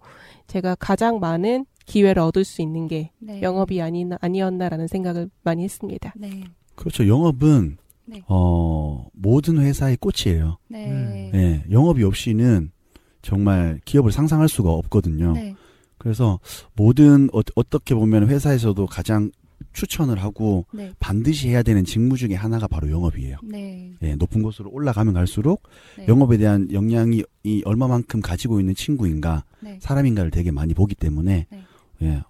제가 0.47 0.75
가장 0.75 1.19
많은 1.19 1.65
기회를 1.87 2.21
얻을 2.21 2.45
수 2.45 2.61
있는 2.61 2.87
게 2.87 3.11
네. 3.19 3.41
영업이 3.41 3.81
아니, 3.81 4.05
아니었나라는 4.21 4.87
생각을 4.87 5.29
많이 5.43 5.65
했습니다. 5.65 6.13
네. 6.15 6.45
그렇죠. 6.75 7.05
영업은 7.05 7.75
네. 8.05 8.23
어, 8.29 9.07
모든 9.11 9.57
회사의 9.57 9.97
꽃이에요. 9.97 10.57
네. 10.69 10.89
음. 10.89 11.31
예, 11.33 11.65
영업이 11.69 12.01
없이는 12.05 12.71
정말 13.23 13.81
기업을 13.83 14.13
상상할 14.13 14.47
수가 14.47 14.71
없거든요. 14.71 15.33
네. 15.33 15.53
그래서 15.99 16.39
모든 16.73 17.29
어, 17.33 17.43
떻게 17.69 17.93
보면 17.93 18.27
회사에서도 18.27 18.87
가장 18.87 19.29
추천을 19.73 20.23
하고 20.23 20.65
네. 20.71 20.91
반드시 20.99 21.49
해야 21.49 21.61
되는 21.61 21.83
직무 21.85 22.17
중에 22.17 22.33
하나가 22.33 22.67
바로 22.67 22.89
영업이에요. 22.89 23.37
네. 23.43 23.91
예, 24.01 24.15
높은 24.15 24.41
곳으로 24.41 24.71
올라가면 24.71 25.13
갈수록 25.13 25.63
네. 25.97 26.07
영업에 26.07 26.37
대한 26.37 26.67
역량이 26.71 27.23
이 27.43 27.61
얼마만큼 27.65 28.21
가지고 28.21 28.59
있는 28.59 28.73
친구인가, 28.73 29.43
네. 29.59 29.77
사람인가를 29.81 30.31
되게 30.31 30.49
많이 30.51 30.73
보기 30.73 30.95
때문에 30.95 31.45
네. 31.49 31.63
예, 32.01 32.23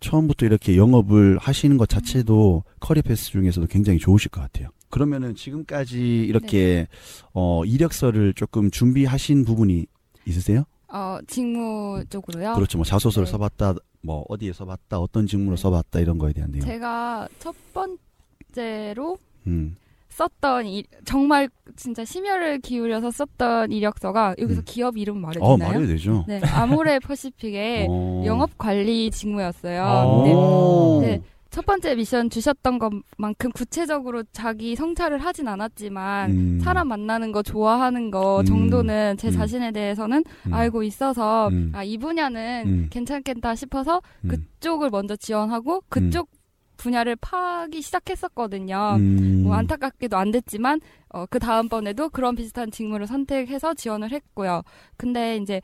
처음부터 0.00 0.46
이렇게 0.46 0.76
영업을 0.76 1.38
하시는 1.38 1.76
것 1.76 1.88
자체도 1.88 2.64
커리어 2.80 3.02
패스 3.02 3.30
중에서도 3.30 3.66
굉장히 3.68 3.98
좋으실 3.98 4.30
것 4.30 4.40
같아요. 4.40 4.70
그러면은 4.88 5.36
지금까지 5.36 5.98
이렇게 5.98 6.88
어 7.32 7.64
이력서를 7.64 8.34
조금 8.34 8.70
준비하신 8.70 9.44
부분이 9.44 9.86
있으세요? 10.26 10.64
어, 10.92 11.18
직무 11.26 12.02
쪽으로요. 12.10 12.54
그렇죠. 12.54 12.78
뭐 12.78 12.84
자소서를 12.84 13.26
네. 13.26 13.32
써봤다, 13.32 13.74
뭐 14.02 14.24
어디에 14.28 14.52
써봤다, 14.52 14.98
어떤 14.98 15.26
직무로 15.26 15.56
네. 15.56 15.62
써봤다 15.62 16.00
이런 16.00 16.18
거에 16.18 16.32
대한 16.32 16.50
내용. 16.50 16.64
제가 16.64 17.28
첫 17.38 17.54
번째로 17.72 19.16
음, 19.46 19.76
썼던 20.08 20.66
이, 20.66 20.84
정말 21.04 21.48
진짜 21.76 22.04
심혈을 22.04 22.58
기울여서 22.60 23.10
썼던 23.10 23.72
이력서가 23.72 24.34
여기서 24.38 24.60
음. 24.60 24.64
기업 24.66 24.96
이름 24.98 25.20
말해도 25.20 25.44
어 25.44 25.56
되나요? 25.56 25.72
말해도 25.74 25.92
되죠. 25.92 26.24
네, 26.26 26.40
아모레 26.42 26.98
퍼시픽의 27.00 27.86
어. 27.88 28.22
영업 28.26 28.58
관리 28.58 29.10
직무였어요. 29.10 29.82
어. 29.84 31.00
네. 31.02 31.22
첫 31.50 31.66
번째 31.66 31.96
미션 31.96 32.30
주셨던 32.30 32.78
것만큼 32.78 33.50
구체적으로 33.52 34.22
자기 34.32 34.76
성찰을 34.76 35.18
하진 35.18 35.48
않았지만 35.48 36.30
음. 36.30 36.60
사람 36.60 36.88
만나는 36.88 37.32
거 37.32 37.42
좋아하는 37.42 38.10
거 38.12 38.40
음. 38.40 38.44
정도는 38.44 39.16
제 39.16 39.28
음. 39.28 39.32
자신에 39.32 39.72
대해서는 39.72 40.22
음. 40.46 40.54
알고 40.54 40.84
있어서 40.84 41.48
음. 41.48 41.72
아이 41.74 41.98
분야는 41.98 42.62
음. 42.66 42.86
괜찮겠다 42.90 43.56
싶어서 43.56 44.00
음. 44.24 44.28
그쪽을 44.28 44.90
먼저 44.90 45.16
지원하고 45.16 45.82
그쪽 45.88 46.30
분야를 46.76 47.16
파기 47.16 47.82
시작했었거든요. 47.82 48.94
음. 48.96 49.42
뭐 49.42 49.54
안타깝게도 49.54 50.16
안 50.16 50.30
됐지만 50.30 50.80
어, 51.08 51.26
그 51.26 51.40
다음번에도 51.40 52.08
그런 52.10 52.36
비슷한 52.36 52.70
직무를 52.70 53.08
선택해서 53.08 53.74
지원을 53.74 54.12
했고요. 54.12 54.62
근데 54.96 55.36
이제 55.36 55.60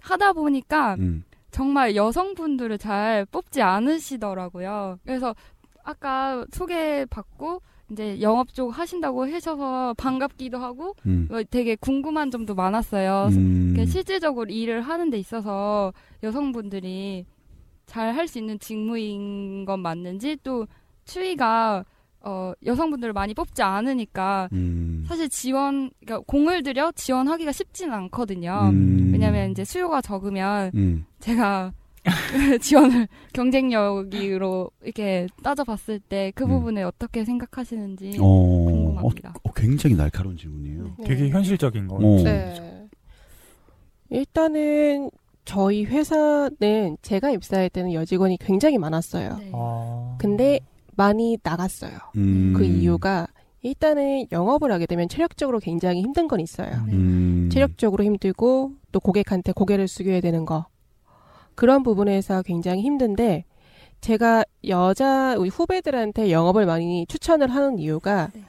하다 0.00 0.32
보니까 0.32 0.94
음. 1.00 1.24
정말 1.54 1.94
여성분들을 1.94 2.78
잘 2.78 3.24
뽑지 3.26 3.62
않으시더라고요. 3.62 4.98
그래서 5.04 5.36
아까 5.84 6.44
소개받고 6.50 7.62
이제 7.92 8.20
영업 8.20 8.52
쪽 8.52 8.70
하신다고 8.76 9.30
하셔서 9.32 9.94
반갑기도 9.96 10.58
하고 10.58 10.96
음. 11.06 11.28
어, 11.30 11.42
되게 11.48 11.76
궁금한 11.76 12.32
점도 12.32 12.56
많았어요. 12.56 13.28
음. 13.30 13.76
실질적으로 13.86 14.50
일을 14.50 14.80
하는 14.82 15.10
데 15.10 15.16
있어서 15.18 15.92
여성분들이 16.24 17.24
잘 17.86 18.12
할 18.16 18.26
수 18.26 18.38
있는 18.40 18.58
직무인 18.58 19.64
건 19.64 19.78
맞는지 19.78 20.36
또 20.42 20.66
추위가 21.04 21.84
어, 22.20 22.52
여성분들을 22.66 23.12
많이 23.12 23.32
뽑지 23.32 23.62
않으니까 23.62 24.48
음. 24.54 24.93
사실 25.06 25.28
지원 25.28 25.90
그러니까 26.04 26.24
공을 26.26 26.62
들여 26.62 26.92
지원하기가 26.92 27.52
쉽지는 27.52 27.92
않거든요. 27.94 28.70
음. 28.72 29.10
왜냐하면 29.12 29.50
이제 29.50 29.64
수요가 29.64 30.00
적으면 30.00 30.70
음. 30.74 31.04
제가 31.20 31.72
지원을 32.60 33.08
경쟁력으로 33.32 34.70
이렇게 34.82 35.26
따져봤을 35.42 36.00
때그 36.00 36.44
음. 36.44 36.48
부분에 36.48 36.82
어떻게 36.82 37.24
생각하시는지 37.24 38.18
어, 38.20 38.24
어, 38.24 38.64
궁금합니다. 38.66 39.34
어, 39.42 39.52
굉장히 39.52 39.96
날카로운 39.96 40.36
질문이에요. 40.36 40.96
네. 40.98 41.04
되게 41.04 41.28
현실적인 41.30 41.88
거. 41.88 41.96
어. 41.96 42.22
네. 42.22 42.88
일단은 44.10 45.10
저희 45.44 45.84
회사는 45.84 46.96
제가 47.02 47.30
입사할 47.30 47.70
때는 47.70 47.92
여직원이 47.92 48.36
굉장히 48.38 48.78
많았어요. 48.78 49.36
네. 49.38 49.50
아. 49.54 50.16
근데 50.18 50.60
많이 50.96 51.38
나갔어요. 51.42 51.98
음. 52.16 52.52
그 52.56 52.64
이유가 52.64 53.26
일단은 53.64 54.26
영업을 54.30 54.70
하게 54.70 54.84
되면 54.86 55.08
체력적으로 55.08 55.58
굉장히 55.58 56.02
힘든 56.02 56.28
건 56.28 56.38
있어요. 56.38 56.68
네. 56.86 56.92
음. 56.92 57.48
체력적으로 57.50 58.04
힘들고 58.04 58.72
또 58.92 59.00
고객한테 59.00 59.52
고개를 59.52 59.88
숙여야 59.88 60.20
되는 60.20 60.44
거 60.44 60.66
그런 61.54 61.82
부분에서 61.82 62.42
굉장히 62.42 62.82
힘든데 62.82 63.44
제가 64.02 64.44
여자 64.68 65.34
우리 65.38 65.48
후배들한테 65.48 66.30
영업을 66.30 66.66
많이 66.66 67.06
추천을 67.08 67.48
하는 67.48 67.78
이유가 67.78 68.28
네. 68.34 68.42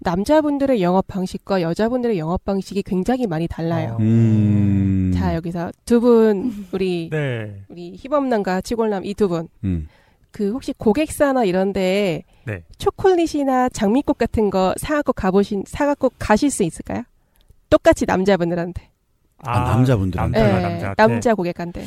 남자분들의 0.00 0.82
영업 0.82 1.06
방식과 1.06 1.62
여자분들의 1.62 2.18
영업 2.18 2.44
방식이 2.44 2.82
굉장히 2.82 3.26
많이 3.26 3.46
달라요. 3.48 3.96
음. 4.00 5.12
자 5.14 5.34
여기서 5.36 5.70
두 5.84 6.00
분 6.00 6.66
우리 6.72 7.08
네. 7.14 7.62
우리 7.68 7.94
희범남과 7.96 8.62
치골남 8.62 9.04
이 9.04 9.14
두 9.14 9.28
분 9.28 9.48
그 10.36 10.48
음. 10.48 10.52
혹시 10.52 10.74
고객사나 10.74 11.44
이런데 11.44 12.24
네. 12.44 12.62
초콜릿이나 12.76 13.70
장미꽃 13.70 14.18
같은 14.18 14.50
거 14.50 14.74
사갖고 14.76 15.14
가보신 15.14 15.64
사갖고 15.66 16.12
가실 16.18 16.50
수 16.50 16.62
있을까요? 16.62 17.04
똑같이 17.70 18.04
남자분들한테 18.04 18.90
아, 19.38 19.60
남자분들한테. 19.60 20.38
남자가 20.38 20.58
예, 20.58 20.62
남자한테. 20.62 21.02
남자 21.02 21.34
고객한테 21.34 21.86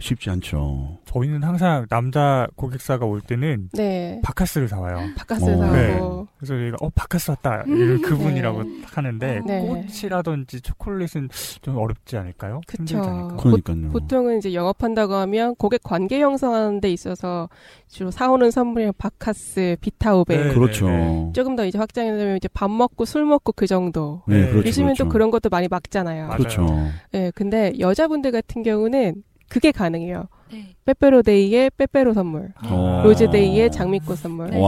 쉽지 0.00 0.30
않죠. 0.30 0.98
저희는 1.06 1.42
항상 1.42 1.86
남자 1.88 2.46
고객사가 2.56 3.06
올 3.06 3.20
때는 3.20 3.70
네 3.72 4.20
바카스를 4.22 4.68
사와요. 4.68 4.98
바카스를 5.16 5.54
어. 5.54 5.58
사고 5.58 6.28
그래서 6.36 6.54
저희가 6.54 6.76
어 6.80 6.90
바카스 6.90 7.30
왔다 7.30 7.62
이런 7.66 8.00
그분이라고 8.02 8.62
네. 8.62 8.82
하는데 8.84 9.40
네. 9.46 9.60
꽃이라든지 9.60 10.60
초콜릿은 10.60 11.28
좀 11.62 11.76
어렵지 11.78 12.16
않을까요? 12.16 12.60
그쵸. 12.66 12.82
힘들지 12.82 13.08
않을까? 13.08 13.36
그러니까요. 13.36 13.88
보 13.90 14.06
통은 14.06 14.38
이제 14.38 14.54
영업한다고 14.54 15.14
하면 15.14 15.54
고객 15.56 15.82
관계 15.82 16.20
형성하는 16.20 16.80
데 16.80 16.90
있어서 16.92 17.48
주로 17.88 18.10
사오는 18.10 18.50
선물이 18.50 18.92
바카스, 18.98 19.76
비타오베 19.80 20.36
네. 20.36 20.54
그렇죠. 20.54 20.88
네, 20.88 21.32
조금 21.34 21.56
더 21.56 21.64
이제 21.64 21.78
확장해서 21.78 22.36
이제 22.36 22.48
밥 22.52 22.70
먹고 22.70 23.04
술 23.04 23.24
먹고 23.24 23.52
그 23.52 23.66
정도. 23.66 24.22
네, 24.26 24.42
네. 24.42 24.50
그렇죠. 24.50 24.68
요즘엔 24.68 24.86
그렇죠. 24.88 25.04
또 25.04 25.08
그런 25.10 25.30
것도 25.30 25.48
많이 25.48 25.68
막잖아요. 25.68 26.26
맞아요. 26.26 26.38
그렇죠. 26.38 26.66
네, 27.12 27.30
근데 27.34 27.72
여자분들 27.78 28.32
같은 28.32 28.62
경우는 28.62 29.22
그게 29.48 29.70
가능해요. 29.72 30.24
네. 30.52 30.74
빼빼로데이의 30.84 31.70
빼빼로 31.76 32.14
선물, 32.14 32.52
어. 32.64 33.02
로즈데이의 33.04 33.70
장미꽃 33.72 34.18
선물. 34.18 34.50
네. 34.50 34.60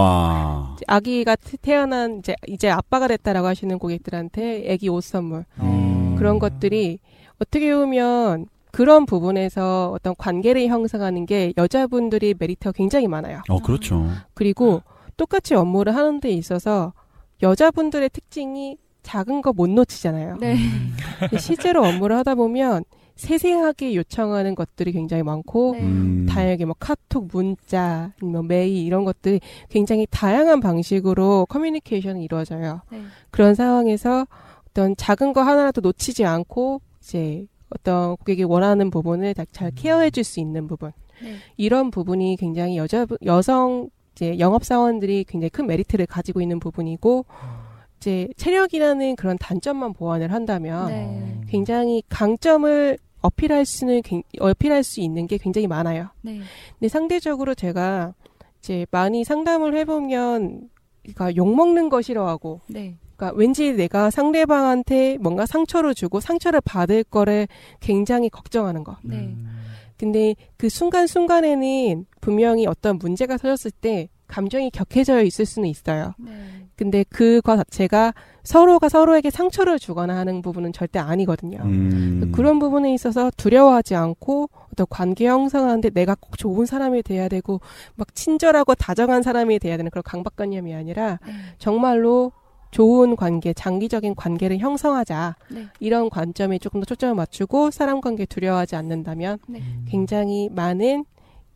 아기가 0.87 1.37
태- 1.37 1.57
태어난 1.61 2.19
이제 2.19 2.35
이제 2.47 2.69
아빠가 2.71 3.09
됐다라고 3.09 3.47
하시는 3.47 3.79
고객들한테 3.79 4.73
아기 4.73 4.89
옷 4.89 5.03
선물 5.05 5.45
음. 5.61 6.15
그런 6.17 6.39
것들이 6.39 6.99
어떻게 7.41 7.75
보면 7.75 8.47
그런 8.73 9.07
부분에서 9.07 9.93
어떤 9.95 10.15
관계를 10.17 10.67
형성하는 10.69 11.27
게 11.27 11.53
여자분들이 11.57 12.35
메리트가 12.39 12.73
굉장히 12.73 13.07
많아요. 13.09 13.43
어, 13.49 13.61
그렇죠. 13.61 14.07
그리고 14.35 14.83
똑같이 15.17 15.55
업무를 15.55 15.95
하는 15.95 16.21
데 16.21 16.31
있어서 16.31 16.93
여자분들의 17.43 18.11
특징이 18.11 18.77
작은 19.03 19.43
거 19.43 19.53
못 19.53 19.71
놓치잖아요. 19.71 20.37
네. 20.41 20.57
실제로 21.39 21.85
업무를 21.85 22.17
하다 22.17 22.35
보면 22.35 22.85
세세하게 23.19 23.95
요청하는 23.97 24.55
것들이 24.55 24.93
굉장히 24.93 25.23
많고 25.23 25.73
네. 25.73 25.83
음. 25.83 26.27
다양하게 26.29 26.65
뭐 26.65 26.75
카톡, 26.79 27.29
문자, 27.33 28.13
뭐 28.23 28.43
메일 28.43 28.77
이런 28.87 29.05
것들이 29.05 29.41
굉장히 29.69 30.07
다양한 30.11 30.61
방식으로 30.61 31.47
커뮤니케이션이 31.47 32.25
이루어져요. 32.25 32.81
네. 32.91 33.03
그런 33.31 33.55
상황에서 33.55 34.27
어떤 34.71 34.95
작은 34.97 35.33
거 35.33 35.43
하나라도 35.43 35.81
놓치지 35.81 36.25
않고 36.25 36.81
이제 37.03 37.47
어떤 37.71 38.17
고객이 38.17 38.45
원하는 38.45 38.91
부분을 38.91 39.35
다 39.35 39.45
잘 39.53 39.71
케어해 39.73 40.11
줄 40.11 40.25
수 40.25 40.41
있는 40.41 40.67
부분. 40.67 40.93
네. 41.23 41.35
이런 41.57 41.91
부분이 41.91 42.37
굉장히 42.39 42.77
여자 42.77 43.05
여성 43.27 43.91
이제 44.13 44.39
영업 44.39 44.65
사원들이 44.65 45.25
굉장히 45.29 45.51
큰 45.51 45.67
메리트를 45.67 46.07
가지고 46.07 46.41
있는 46.41 46.61
부분이고 46.61 47.25
이제 47.99 48.29
체력이라는 48.37 49.17
그런 49.17 49.37
단점만 49.39 49.93
보완을 49.93 50.33
한다면 50.33 50.87
네. 50.89 51.41
굉장히 51.49 52.03
강점을 52.09 52.97
어필할 53.21 53.65
수는 53.65 54.03
굉- 54.03 54.23
어필할 54.41 54.83
수 54.83 55.01
있는 55.01 55.27
게 55.27 55.39
굉장히 55.39 55.67
많아요. 55.67 56.09
네. 56.23 56.41
근데 56.79 56.89
상대적으로 56.89 57.55
제가 57.55 58.15
이제 58.61 58.87
많이 58.91 59.25
상담을 59.25 59.77
해보면 59.77 60.69
그러니까 61.03 61.35
욕 61.37 61.55
먹는 61.55 61.89
거 61.89 62.03
싫어하고 62.03 62.61
네. 62.69 62.97
그러니까 63.17 63.37
왠지 63.39 63.73
내가 63.73 64.11
상대방한테 64.11 65.19
뭔가 65.19 65.47
상처를 65.47 65.95
주고 65.95 66.21
상처를 66.21 66.61
받을 66.61 67.03
거를 67.05 67.49
굉장히 67.81 68.29
걱정하는 68.29 68.85
거. 68.85 68.97
네. 69.03 69.17
음. 69.17 69.49
근데 69.97 70.37
그 70.57 70.69
순간 70.69 71.09
순간에는 71.09 72.07
분명히 72.21 72.67
어떤 72.67 72.99
문제가 72.99 73.37
터졌을 73.37 73.73
때 73.73 74.09
감정이 74.29 74.71
격해져 74.71 75.23
있을 75.25 75.45
수는 75.47 75.69
있어요. 75.69 76.15
네. 76.19 76.68
근데 76.79 77.05
그거 77.09 77.57
자체가 77.57 78.15
서로가 78.45 78.89
서로에게 78.89 79.31
상처를 79.31 79.81
주거나 79.81 80.17
하는 80.17 80.43
부분은 80.43 80.73
절대 80.73 81.01
아니거든요. 81.01 81.59
음. 81.65 82.31
그런 82.33 82.61
부분에 82.61 82.95
있어서 82.95 83.33
두려워하지 83.37 83.97
않고 83.97 84.49
어떤 84.73 84.87
관계 84.89 85.27
형성하는데 85.27 85.91
내가 85.91 86.15
꼭 86.15 86.39
좋은 86.39 86.67
사람이 86.67 87.03
돼야 87.03 87.29
되고 87.29 87.61
막 87.97 88.15
친절하고 88.15 88.77
다정한 88.77 89.25
사람이 89.25 89.59
돼야 89.59 89.77
되는 89.77 89.91
그런 89.91 90.05
강박관념이 90.05 90.73
아니라 90.73 91.19
네. 91.27 91.33
정말로 91.59 92.31
좋은 92.71 93.17
관계, 93.17 93.53
장기적인 93.53 94.15
관계를 94.15 94.59
형성하자 94.59 95.35
네. 95.51 95.67
이런 95.81 96.09
관점에 96.09 96.59
조금 96.59 96.81
더 96.81 96.85
초점을 96.85 97.13
맞추고 97.17 97.73
사람 97.73 98.01
관계 98.01 98.25
두려워하지 98.25 98.77
않는다면 98.77 99.39
네. 99.49 99.63
굉장히 99.89 100.49
많은 100.53 101.05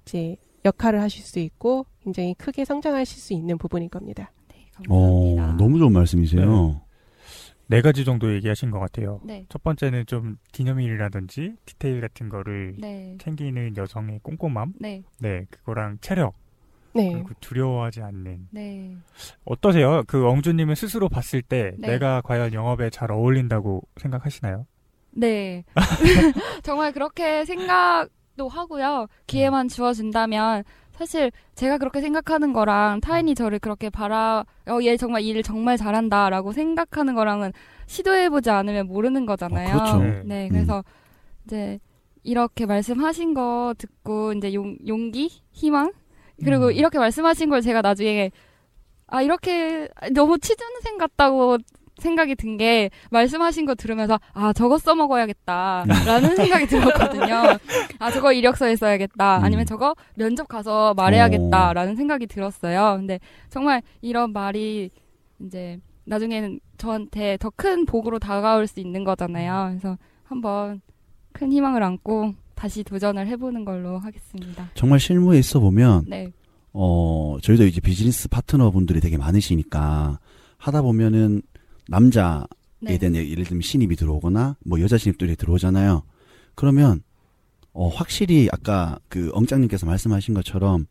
이제 0.05 0.37
역할을 0.65 1.01
하실 1.01 1.23
수 1.23 1.39
있고 1.39 1.87
굉장히 2.03 2.35
크게 2.35 2.65
성장하실 2.65 3.21
수 3.21 3.33
있는 3.35 3.57
부분일 3.57 3.89
겁니다. 3.89 4.33
네, 4.83 4.89
어, 4.89 5.37
감사합니다. 5.37 5.57
너무 5.57 5.79
좋은 5.79 5.93
말씀이세요. 5.93 6.81
네 7.69 7.81
가지 7.81 8.05
정도 8.05 8.35
얘기하신 8.35 8.71
것 8.71 8.79
같아요. 8.81 9.21
네. 9.25 9.47
첫 9.49 9.63
번째는 9.63 10.05
좀 10.07 10.37
기념일이라든지 10.53 11.55
디테일 11.65 12.01
같은 12.03 12.29
거를 12.29 12.77
네. 12.79 13.17
챙기는 13.19 13.77
여성의 13.77 14.21
꼼꼼함, 14.23 14.75
네. 14.79 15.03
네 15.21 15.47
그거랑 15.51 15.97
체력 16.03 16.35
네. 16.95 17.11
그리고 17.13 17.31
두려워하지 17.41 18.03
않는 18.03 18.49
네. 18.51 18.95
어떠세요? 19.45 20.03
그 20.07 20.29
엉주님은 20.29 20.75
스스로 20.75 21.09
봤을 21.09 21.41
때 21.41 21.73
네. 21.79 21.89
내가 21.93 22.21
과연 22.21 22.53
영업에 22.53 22.91
잘 22.91 23.11
어울린다고 23.11 23.83
생각하시나요? 23.97 24.67
네. 25.13 25.65
정말 26.63 26.93
그렇게 26.93 27.45
생각도 27.45 28.49
하고요. 28.49 29.07
기회만 29.27 29.69
주어진다면 29.69 30.65
사실 31.03 31.33
제가 31.57 31.79
그렇게 31.79 32.01
생각하는 32.01 32.53
거랑 32.53 33.01
타인이 33.01 33.35
저를 33.35 33.59
그렇게 33.59 33.91
바라 33.91 34.45
어 34.69 34.81
얘 34.83 34.97
정말 34.97 35.23
일 35.23 35.43
정말 35.43 35.77
잘한다라고 35.77 36.53
생각하는 36.53 37.17
거랑은 37.17 37.53
시도해 37.87 38.31
보지 38.31 38.51
않으면 38.51 38.87
모르는 38.87 39.27
거잖아요. 39.27 39.75
어, 39.77 39.79
그렇죠. 39.81 39.99
네. 39.99 40.23
네, 40.25 40.47
음. 40.47 40.49
그래서 40.51 40.85
이제 41.45 41.81
이렇게 42.23 42.67
말씀하신 42.67 43.35
거 43.35 43.75
듣고 43.79 44.33
이제 44.35 44.55
용, 44.55 44.77
용기, 44.87 45.29
희망 45.51 45.93
그리고 46.45 46.67
음. 46.67 46.73
이렇게 46.73 47.01
말씀하신 47.01 47.51
걸 47.51 47.63
제가 47.63 47.83
나중에 47.83 48.31
아 49.09 49.23
이렇게 49.23 49.89
너무 50.15 50.39
취준생 50.39 50.99
같다고 50.99 51.59
생각이 51.99 52.35
든 52.37 52.57
게 52.57 52.91
말씀하신 53.11 53.65
거 53.67 53.75
들으면서 53.75 54.19
아 54.33 54.53
저거 54.53 54.79
써먹어야겠다라는 54.79 56.37
생각이 56.37 56.67
들었거든요. 56.67 57.43
아 57.99 58.11
저거 58.11 58.33
이력서에 58.33 58.77
써야겠다. 58.77 59.39
음. 59.39 59.45
아니면 59.45 59.67
저거 59.67 59.95
면접 60.17 60.49
가서 60.49 60.95
말해야겠다라는 60.95 61.97
생각이 61.97 62.27
들었어요. 62.27 62.97
근데 62.99 63.19
정말 63.51 63.83
이런 64.01 64.33
말이 64.33 64.91
이제 65.41 65.79
나중에는 66.05 66.61
저한테 66.79 67.37
더 67.39 67.51
큰 67.55 67.85
복으로 67.87 68.19
다가올 68.19 68.67
수 68.67 68.81
있는 68.81 69.05
거잖아요. 69.05 69.69
그래서 69.71 69.97
한번 70.25 70.81
큰 71.33 71.53
희망을 71.53 71.83
안고 71.83 72.35
다시 72.55 72.83
도전을 72.85 73.27
해보는 73.29 73.65
걸로 73.65 73.99
하겠습니다. 73.99 74.69
정말 74.75 74.99
실무에 75.01 75.39
있어 75.39 75.61
보면 75.61 76.05
네, 76.09 76.33
어, 76.73 77.37
저희도 77.43 77.65
이제 77.67 77.81
비즈니스 77.81 78.29
파트너분들이 78.29 79.01
되게 79.01 79.17
많으시니까 79.17 80.19
하다 80.59 80.83
보면은 80.83 81.43
남자에 81.89 82.45
네, 82.81 82.99
대한 82.99 83.15
예를 83.15 83.45
들면 83.45 83.63
신입이 83.63 83.97
들어오거나 83.97 84.57
뭐 84.65 84.81
여자 84.81 84.99
신입들이 84.99 85.37
들어오잖아요. 85.37 86.03
그러면 86.55 87.03
어, 87.73 87.89
확실히 87.89 88.49
아까 88.53 88.99
그 89.09 89.31
엉짱님께서 89.33 89.87
말씀하신 89.87 90.35
것처럼 90.35 90.87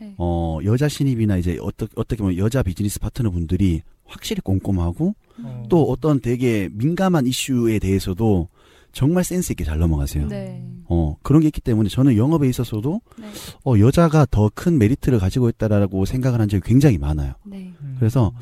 네. 0.00 0.14
어, 0.18 0.58
여자 0.64 0.88
신입이나 0.88 1.36
이제 1.36 1.58
어떻게 1.60 1.92
어떻게 1.96 2.22
보면 2.22 2.36
여자 2.38 2.62
비즈니스 2.62 2.98
파트너 2.98 3.30
분들이 3.30 3.82
확실히 4.04 4.40
꼼꼼하고 4.42 5.14
어, 5.42 5.64
또 5.68 5.84
어떤 5.84 6.20
되게 6.20 6.68
민감한 6.72 7.26
이슈에 7.26 7.78
대해서도 7.78 8.48
정말 8.92 9.24
센스 9.24 9.52
있게 9.52 9.64
잘 9.64 9.78
넘어가세요. 9.78 10.26
네, 10.28 10.64
어, 10.86 11.16
그런 11.22 11.42
게 11.42 11.48
있기 11.48 11.60
때문에 11.60 11.88
저는 11.90 12.16
영업에 12.16 12.48
있어서도 12.48 13.00
네, 13.18 13.26
어, 13.64 13.78
여자가 13.78 14.26
더 14.30 14.50
큰 14.54 14.78
메리트를 14.78 15.18
가지고 15.18 15.48
있다라고 15.50 16.04
생각을 16.06 16.40
한 16.40 16.48
적이 16.48 16.62
굉장히 16.66 16.98
많아요. 16.98 17.34
네. 17.44 17.72
음. 17.82 17.96
그래서 17.98 18.32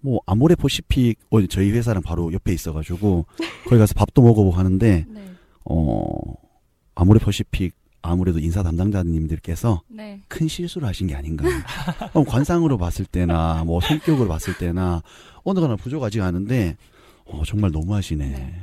뭐 0.00 0.20
아모레 0.26 0.54
퍼시픽 0.56 1.18
어, 1.30 1.44
저희 1.46 1.70
회사랑 1.70 2.02
바로 2.02 2.32
옆에 2.32 2.52
있어가지고 2.52 3.26
거기 3.64 3.78
가서 3.78 3.94
밥도 3.94 4.22
먹어보고 4.22 4.52
하는데 4.52 5.04
네, 5.08 5.24
어 5.64 6.06
아모레 6.94 7.20
퍼시픽 7.20 7.74
아무래도 8.02 8.38
인사 8.38 8.62
담당자님들께서 8.62 9.82
네. 9.88 10.20
큰 10.28 10.48
실수를 10.48 10.88
하신 10.88 11.08
게 11.08 11.14
아닌가. 11.14 11.44
어, 12.14 12.24
관상으로 12.24 12.78
봤을 12.78 13.04
때나 13.04 13.62
뭐 13.64 13.80
성격으로 13.80 14.26
봤을 14.26 14.56
때나 14.56 15.02
어느 15.44 15.60
거나 15.60 15.76
부족하지 15.76 16.20
않은데 16.22 16.76
어, 17.26 17.42
정말 17.44 17.70
너무하시네. 17.70 18.26
네. 18.26 18.54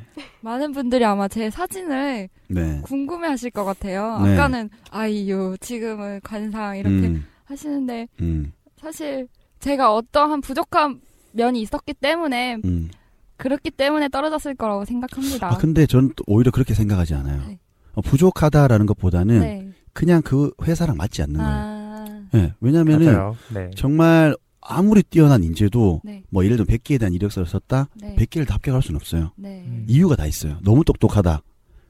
많은 0.41 0.71
분들이 0.71 1.05
아마 1.05 1.27
제 1.27 1.51
사진을 1.51 2.29
네. 2.47 2.81
궁금해하실 2.83 3.51
것 3.51 3.63
같아요. 3.63 4.19
네. 4.23 4.33
아까는 4.33 4.69
아이유, 4.89 5.55
지금은 5.61 6.19
관상 6.23 6.75
이렇게 6.77 7.07
음, 7.07 7.25
하시는데 7.45 8.07
음, 8.21 8.51
사실 8.77 9.27
제가 9.59 9.93
어떠한 9.93 10.41
부족한 10.41 10.99
면이 11.37 11.61
있었기 11.61 11.93
때문에 11.93 12.57
음. 12.65 12.89
그렇기 13.37 13.71
때문에 13.71 14.09
떨어졌을 14.09 14.55
거라고 14.55 14.83
생각합니다. 14.83 15.53
아 15.53 15.57
근데 15.57 15.85
저는 15.85 16.11
또 16.15 16.23
오히려 16.27 16.51
그렇게 16.51 16.73
생각하지 16.73 17.13
않아요. 17.13 17.41
네. 17.47 17.59
어, 17.93 18.01
부족하다라는 18.01 18.85
것보다는 18.87 19.39
네. 19.39 19.69
그냥 19.93 20.21
그 20.21 20.51
회사랑 20.63 20.97
맞지 20.97 21.21
않는 21.23 21.37
거예요. 21.37 21.51
아, 21.51 22.05
네, 22.33 22.53
왜냐면은. 22.59 23.33
네. 23.53 23.71
정말 23.75 24.35
아무리 24.61 25.01
뛰어난 25.01 25.43
인재도 25.43 26.01
네, 26.03 26.23
뭐 26.29 26.43
예를 26.43 26.57
들면 26.57 26.77
100개에 26.77 26.99
대한 26.99 27.13
이력서를 27.13 27.47
썼다? 27.47 27.87
네, 27.95 28.15
100개를 28.15 28.45
다 28.45 28.55
합격할 28.55 28.81
수는 28.81 28.97
없어요. 28.97 29.31
네, 29.37 29.63
음. 29.65 29.85
이유가 29.87 30.15
다 30.15 30.25
있어요. 30.27 30.57
너무 30.61 30.83
똑똑하다. 30.83 31.41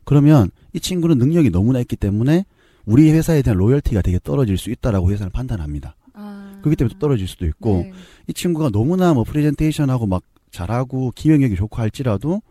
그러면 0.05 0.51
이 0.73 0.79
친구는 0.79 1.17
능력이 1.17 1.49
너무나 1.49 1.79
있기 1.79 1.95
때문에 1.95 2.45
우리 2.85 3.11
회사에 3.11 3.41
대한 3.41 3.57
로열티가 3.57 4.01
되게 4.01 4.19
떨어질 4.23 4.57
수 4.57 4.69
있다라고 4.69 5.11
회사는 5.11 5.31
판단합니다. 5.31 5.96
아, 6.67 6.69
그렇기 6.69 6.75
때문에 6.75 6.93
또 6.93 6.99
떨어질 6.99 7.27
수도 7.27 7.45
있고 7.45 7.83
네, 7.83 7.93
이 8.27 8.33
친구가 8.33 8.69
너무나 8.69 9.13
뭐 9.13 9.23
프레젠테이션하고 9.23 10.05
막 10.07 10.23
잘하고 10.51 11.11
기억력이 11.15 11.55
좋고 11.55 11.77
할지라도 11.77 12.41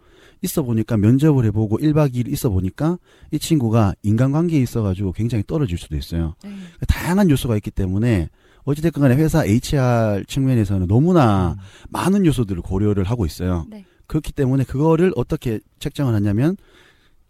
있어 0.43 0.63
보니까 0.63 0.97
면접을 0.97 1.45
해보고 1.47 1.79
1박 1.79 2.15
2일 2.15 2.29
있어 2.33 2.51
보니까 2.51 2.99
이 3.31 3.39
친구가 3.39 3.95
인간관계에 4.03 4.61
있어가지고 4.61 5.13
굉장히 5.13 5.45
떨어질 5.47 5.79
수도 5.79 5.97
있어요. 5.97 6.35
네, 6.45 6.51
다양한 6.87 7.31
요소가 7.31 7.57
있기 7.57 7.71
때문에 7.71 8.29
어찌됐건 8.65 9.03
간에 9.03 9.17
회사 9.17 9.45
HR 9.45 10.25
측면에서는 10.27 10.87
너무나 10.89 11.53
음. 11.53 11.57
많은 11.89 12.27
요소들을 12.27 12.63
고려를 12.63 13.05
하고 13.05 13.25
있어요. 13.25 13.67
네, 13.71 13.85
그렇기 14.07 14.33
때문에 14.33 14.65
그거를 14.65 15.13
어떻게 15.17 15.61
책정을 15.79 16.15
하냐면 16.15 16.57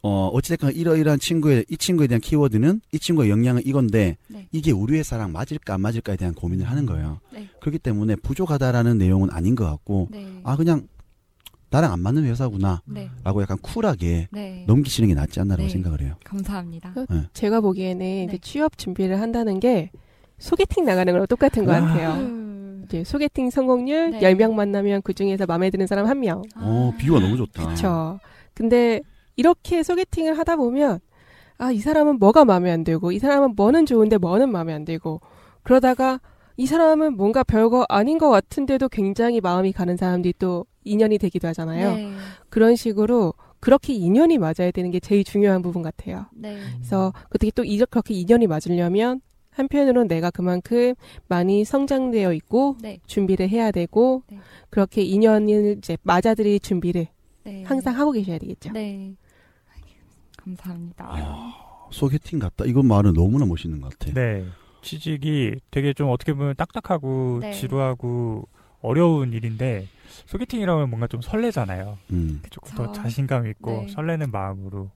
어 0.08 0.28
어찌됐건 0.32 0.72
이러이러한 0.76 1.18
친구의 1.18 1.64
이 1.68 1.76
친구에 1.76 2.06
대한 2.06 2.20
키워드는 2.20 2.80
이 2.92 2.98
친구의 3.00 3.28
역량은 3.28 3.62
이건데 3.66 4.16
네. 4.28 4.46
이게 4.52 4.70
우리 4.70 4.96
회사랑 4.98 5.32
맞을까 5.32 5.74
안 5.74 5.80
맞을까에 5.80 6.16
대한 6.16 6.32
고민을 6.32 6.64
하는 6.70 6.86
거예요. 6.86 7.18
네. 7.32 7.48
그렇기 7.60 7.80
때문에 7.80 8.14
부족하다라는 8.16 8.98
내용은 8.98 9.30
아닌 9.32 9.56
것 9.56 9.64
같고 9.64 10.06
네, 10.12 10.24
아 10.44 10.54
그냥 10.56 10.86
나랑 11.70 11.92
안 11.92 11.98
맞는 12.00 12.24
회사구나 12.24 12.82
라고 13.24 13.40
네, 13.40 13.42
약간 13.42 13.58
쿨하게 13.58 14.28
네. 14.30 14.64
넘기시는 14.68 15.08
게 15.08 15.14
낫지 15.14 15.40
않나라고 15.40 15.64
네. 15.64 15.68
생각을 15.70 16.00
해요. 16.02 16.14
감사합니다. 16.22 16.94
제가 17.32 17.60
보기에는 17.60 18.06
이제 18.24 18.32
네. 18.32 18.38
취업 18.40 18.78
준비를 18.78 19.20
한다는 19.20 19.58
게 19.58 19.90
소개팅 20.38 20.84
나가는 20.84 21.12
거랑 21.12 21.26
똑같은 21.26 21.64
것 21.64 21.72
아. 21.74 21.80
같아요. 21.80 22.12
음. 22.20 22.84
이제 22.86 23.02
소개팅 23.02 23.50
성공률 23.50 24.12
네. 24.12 24.20
10명 24.20 24.52
만나면 24.52 25.02
그 25.02 25.12
중에서 25.12 25.46
마음에 25.46 25.70
드는 25.70 25.88
사람 25.88 26.06
한 26.06 26.20
명 26.20 26.42
어 26.56 26.92
아. 26.94 26.96
비유가 26.96 27.18
너무 27.18 27.36
좋다. 27.36 27.66
그쵸. 27.70 28.20
근데 28.54 29.00
이렇게 29.36 29.82
소개팅을 29.82 30.36
하다 30.38 30.56
보면 30.56 31.00
아, 31.58 31.70
이 31.70 31.78
사람은 31.78 32.18
뭐가 32.18 32.44
마음에 32.44 32.70
안 32.70 32.84
들고 32.84 33.12
이 33.12 33.18
사람은 33.18 33.54
뭐는 33.54 33.86
좋은데 33.86 34.18
뭐는 34.18 34.50
마음에 34.50 34.72
안 34.74 34.84
들고 34.84 35.20
그러다가 35.62 36.20
이 36.56 36.66
사람은 36.66 37.16
뭔가 37.16 37.42
별거 37.42 37.84
아닌 37.88 38.18
것 38.18 38.30
같은데도 38.30 38.88
굉장히 38.88 39.40
마음이 39.40 39.72
가는 39.72 39.96
사람들이 39.96 40.34
또 40.38 40.64
인연이 40.84 41.18
되기도 41.18 41.48
하잖아요. 41.48 41.94
네, 41.94 42.12
그런 42.48 42.76
식으로 42.76 43.34
그렇게 43.60 43.92
인연이 43.92 44.38
맞아야 44.38 44.70
되는 44.72 44.90
게 44.90 45.00
제일 45.00 45.24
중요한 45.24 45.60
부분 45.60 45.82
같아요. 45.82 46.26
네, 46.32 46.58
그래서 46.76 47.12
어떻게 47.26 47.50
또 47.50 47.64
이- 47.64 47.78
그렇게 47.78 48.14
인연이 48.14 48.46
맞으려면 48.46 49.20
한편으로는 49.50 50.08
내가 50.08 50.30
그만큼 50.30 50.94
많이 51.28 51.64
성장되어 51.64 52.32
있고 52.34 52.76
네, 52.80 53.00
준비를 53.06 53.48
해야 53.48 53.70
되고 53.70 54.22
네. 54.30 54.38
그렇게 54.70 55.02
인연을 55.02 55.76
이제 55.78 55.96
맞아들일 56.02 56.60
준비를 56.60 57.08
네. 57.44 57.64
항상 57.64 57.98
하고 57.98 58.12
계셔야 58.12 58.38
되겠죠. 58.38 58.72
네. 58.72 59.14
감사합니다. 60.46 61.06
아, 61.08 61.88
소개팅 61.90 62.38
같다. 62.38 62.64
이건 62.64 62.86
말은 62.86 63.14
너무나 63.14 63.44
멋있는 63.44 63.80
것 63.80 63.98
같아. 63.98 64.12
네. 64.12 64.46
취직이 64.82 65.56
되게 65.70 65.92
좀 65.92 66.10
어떻게 66.10 66.32
보면 66.32 66.54
딱딱하고 66.56 67.40
네. 67.42 67.52
지루하고 67.52 68.48
어려운 68.80 69.32
일인데 69.32 69.88
소개팅이라면 70.26 70.88
뭔가 70.88 71.08
좀 71.08 71.20
설레잖아요. 71.20 71.98
음. 72.12 72.40
조금. 72.50 72.76
더 72.76 72.92
자신감 72.92 73.48
있고 73.48 73.82
네. 73.86 73.88
설레는 73.88 74.30
마음으로. 74.30 74.90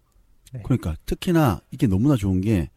네. 0.53 0.63
그러니까 0.65 0.95
특히나 1.07 1.61
이게 1.73 1.89
너무나 1.89 2.15
좋은 2.17 2.41
게 2.41 2.71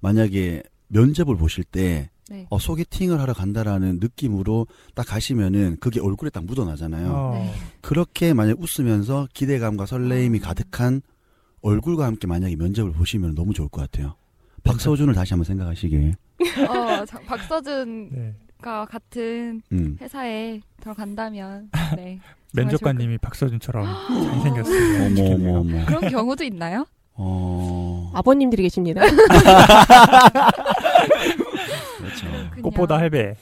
만약에 0.00 0.62
면접을 0.88 1.36
보실 1.36 1.64
때 1.64 2.10
네. 2.30 2.46
어, 2.48 2.58
소개팅을 2.58 3.20
하러 3.20 3.34
간다라는 3.34 3.98
느낌으로 4.00 4.66
딱 4.94 5.06
가시면은 5.06 5.76
그게 5.80 6.00
얼굴에 6.00 6.30
딱 6.30 6.44
묻어나잖아요. 6.46 7.12
어, 7.12 7.34
네. 7.34 7.52
그렇게 7.82 8.32
만약 8.32 8.58
웃으면서 8.58 9.28
기대감과 9.34 9.84
설레임이 9.84 10.40
아. 10.42 10.46
가득한 10.46 11.02
얼굴과 11.64 12.04
함께 12.04 12.26
만약에 12.26 12.56
면접을 12.56 12.92
보시면 12.92 13.34
너무 13.34 13.54
좋을 13.54 13.68
것 13.70 13.80
같아요. 13.80 14.14
박서준을 14.64 15.14
다시 15.14 15.32
한번 15.32 15.44
생각하시길. 15.44 16.14
어, 16.68 17.04
자, 17.06 17.18
박서준과 17.26 18.10
네. 18.12 18.34
같은 18.60 19.62
음. 19.72 19.96
회사에 20.00 20.60
들어간다면, 20.80 21.70
네. 21.96 22.20
면접관님이 22.52 23.18
박서준처럼 23.18 23.86
잘생겼어요. 24.10 25.06
어머 25.06 25.34
어머 25.34 25.58
어머. 25.60 25.84
그런 25.86 26.08
경우도 26.08 26.44
있나요? 26.44 26.86
어 27.14 28.10
아버님들이 28.14 28.62
계십니다. 28.64 29.00
그렇죠. 31.98 32.26
꽃보다 32.62 32.98
할배. 32.98 33.36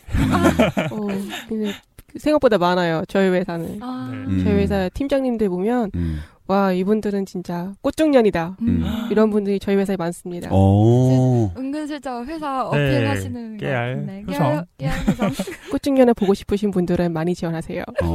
어, 0.91 1.07
근데 1.49 1.73
생각보다 2.17 2.59
많아요. 2.59 3.03
저희 3.09 3.29
회사는. 3.29 3.83
아, 3.83 4.09
네. 4.11 4.17
음. 4.17 4.45
저희 4.45 4.55
회사 4.55 4.89
팀장님들 4.91 5.49
보면 5.49 5.91
음. 5.95 6.21
와 6.49 6.73
이분들은 6.73 7.25
진짜 7.25 7.73
꽃중년이다. 7.83 8.57
음. 8.63 8.85
이런 9.11 9.31
분들이 9.31 9.59
저희 9.59 9.77
회사에 9.77 9.97
많습니다. 9.97 10.49
어. 10.51 11.53
은근슬쩍 11.57 12.27
회사 12.27 12.69
네, 12.73 12.87
어필하시는. 12.87 13.47
효성. 13.53 13.57
깨알, 13.59 14.67
깨알 14.77 15.07
효성. 15.07 15.31
꽃중년을 15.71 16.15
보고 16.15 16.35
싶으신 16.35 16.71
분들은 16.71 17.13
많이 17.13 17.35
지원하세요. 17.35 17.83
어, 18.03 18.15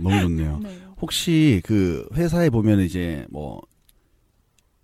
너무 0.00 0.20
좋네요. 0.20 0.60
네. 0.62 0.70
혹시 1.00 1.62
그 1.64 2.06
회사에 2.14 2.50
보면 2.50 2.80
이제 2.80 3.24
뭐 3.30 3.60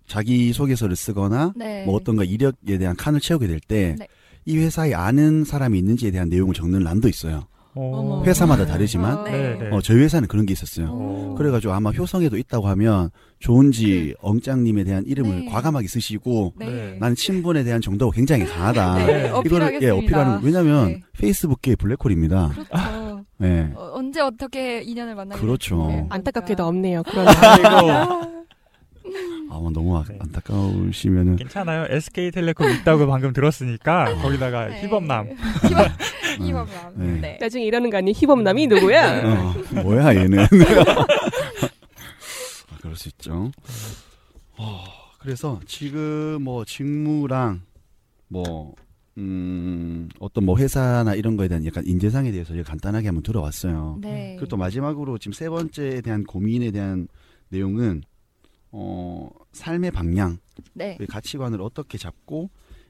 자기 0.07 0.53
소개서를 0.53 0.95
쓰거나 0.95 1.53
네. 1.55 1.83
뭐 1.85 1.95
어떤가 1.95 2.23
이력에 2.23 2.77
대한 2.77 2.95
칸을 2.95 3.19
채우게 3.19 3.47
될 3.47 3.59
때이 3.59 3.95
네. 3.97 4.07
회사에 4.47 4.93
아는 4.93 5.43
사람이 5.43 5.77
있는지에 5.77 6.11
대한 6.11 6.29
내용을 6.29 6.53
적는 6.53 6.79
란도 6.79 7.09
있어요. 7.09 7.47
회사마다 8.25 8.65
다르지만 8.65 9.19
어, 9.19 9.23
네, 9.23 9.57
네. 9.59 9.69
어, 9.71 9.81
저희 9.81 9.99
회사는 9.99 10.27
그런 10.27 10.45
게 10.45 10.53
있었어요. 10.53 10.87
오. 10.91 11.35
그래가지고 11.35 11.73
아마 11.73 11.91
효성에도 11.91 12.37
있다고 12.37 12.67
하면 12.69 13.09
좋은지 13.39 14.15
엉짱님에 14.21 14.83
대한 14.83 15.03
이름을 15.05 15.45
네. 15.45 15.45
과감하게 15.51 15.87
쓰시고 15.87 16.53
네. 16.57 16.65
네. 16.65 16.97
나는 16.99 17.15
친분에 17.15 17.63
대한 17.63 17.81
정도가 17.81 18.15
굉장히 18.15 18.45
강하다. 18.45 18.95
네, 19.05 19.05
네. 19.05 19.41
이거를. 19.45 19.79
예, 19.81 19.89
어필하는 19.89 20.39
거. 20.39 20.45
왜냐면 20.45 20.87
네. 20.87 21.01
페이스북계 21.19 21.75
블랙홀입니다. 21.75 22.49
그렇죠. 22.49 23.23
예. 23.43 23.69
어, 23.75 23.91
언제 23.93 24.19
어떻게 24.21 24.81
인연을 24.81 25.15
만나게 25.15 25.39
그렇죠. 25.39 25.87
될지 25.89 26.05
안타깝게도. 26.09 26.65
없네요. 26.65 27.03
그런 27.07 27.27
아이고. 27.27 28.31
아, 29.57 29.59
뭐 29.59 29.71
너무 29.71 29.97
아- 29.97 30.03
네. 30.07 30.17
안타까우시면은 30.21 31.35
괜찮아요. 31.37 31.87
SK텔레콤 31.89 32.69
있다고 32.69 33.07
방금 33.07 33.33
들었으니까 33.33 34.13
거기다가 34.21 34.67
네. 34.67 34.81
힙업남. 34.87 35.29
힙업 35.29 35.91
힙업남. 36.39 36.93
네. 36.95 37.19
네. 37.21 37.37
나중에 37.41 37.65
이러는 37.65 37.89
거 37.89 37.97
아니에요? 37.97 38.13
희범남이 38.15 38.67
누구야? 38.67 39.23
어, 39.25 39.53
뭐야 39.83 40.15
얘는. 40.15 40.39
아, 42.69 42.77
그럴 42.81 42.95
수 42.95 43.09
있죠. 43.09 43.51
어, 44.57 44.83
그래서 45.19 45.59
지금 45.65 46.41
뭐 46.43 46.63
직무랑 46.63 47.61
뭐 48.27 48.73
음, 49.17 50.07
어떤 50.19 50.45
뭐 50.45 50.55
회사나 50.57 51.15
이런 51.15 51.35
거에 51.37 51.47
대한 51.47 51.65
약간 51.65 51.83
인재상에 51.87 52.31
대해서 52.31 52.53
이제 52.53 52.61
간단하게 52.61 53.07
한번 53.07 53.23
들어왔어요. 53.23 53.97
네. 54.01 54.35
그리고 54.37 54.47
또 54.49 54.57
마지막으로 54.57 55.17
지금 55.17 55.33
세 55.33 55.49
번째에 55.49 56.01
대한 56.01 56.23
고민에 56.23 56.69
대한 56.69 57.07
내용은 57.49 58.03
어, 58.71 59.29
삶의 59.53 59.91
방향, 59.91 60.37
네. 60.73 60.97
그 60.97 61.05
가치관을 61.05 61.61
어떻게 61.61 61.97
잡고 61.97 62.49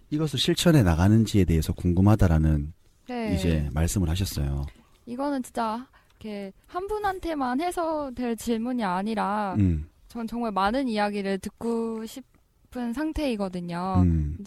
이것을 0.10 0.40
실천해 0.40 0.84
나가는지에 0.84 1.46
대해서 1.46 1.74
궁금하다라는 1.74 2.74
네. 3.08 3.36
이제 3.36 3.70
말씀을 3.74 4.10
하셨어요. 4.10 4.66
이거는 5.06 5.44
진짜 5.44 5.88
이렇게 6.20 6.52
한 6.66 6.88
분한테만 6.88 7.62
해서 7.62 8.12
될 8.16 8.36
질문이 8.36 8.84
아니라 8.84 9.56
음, 9.60 9.88
전 10.08 10.28
정말 10.28 10.52
많은 10.52 10.88
이야기를 10.88 11.40
듣고 11.40 12.06
싶은 12.06 12.94
상태이거든요. 12.94 14.02
음, 14.04 14.38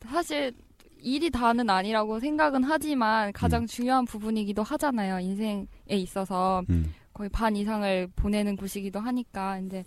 사실 0.00 0.54
일이 1.02 1.30
다는 1.30 1.70
아니라고 1.70 2.20
생각은 2.20 2.64
하지만 2.64 3.32
가장 3.32 3.62
음. 3.62 3.66
중요한 3.66 4.04
부분이기도 4.04 4.62
하잖아요. 4.62 5.20
인생에 5.20 5.66
있어서 5.90 6.62
음. 6.70 6.92
거의 7.12 7.28
반 7.28 7.56
이상을 7.56 8.08
보내는 8.16 8.56
곳이기도 8.56 9.00
하니까 9.00 9.58
이제 9.60 9.84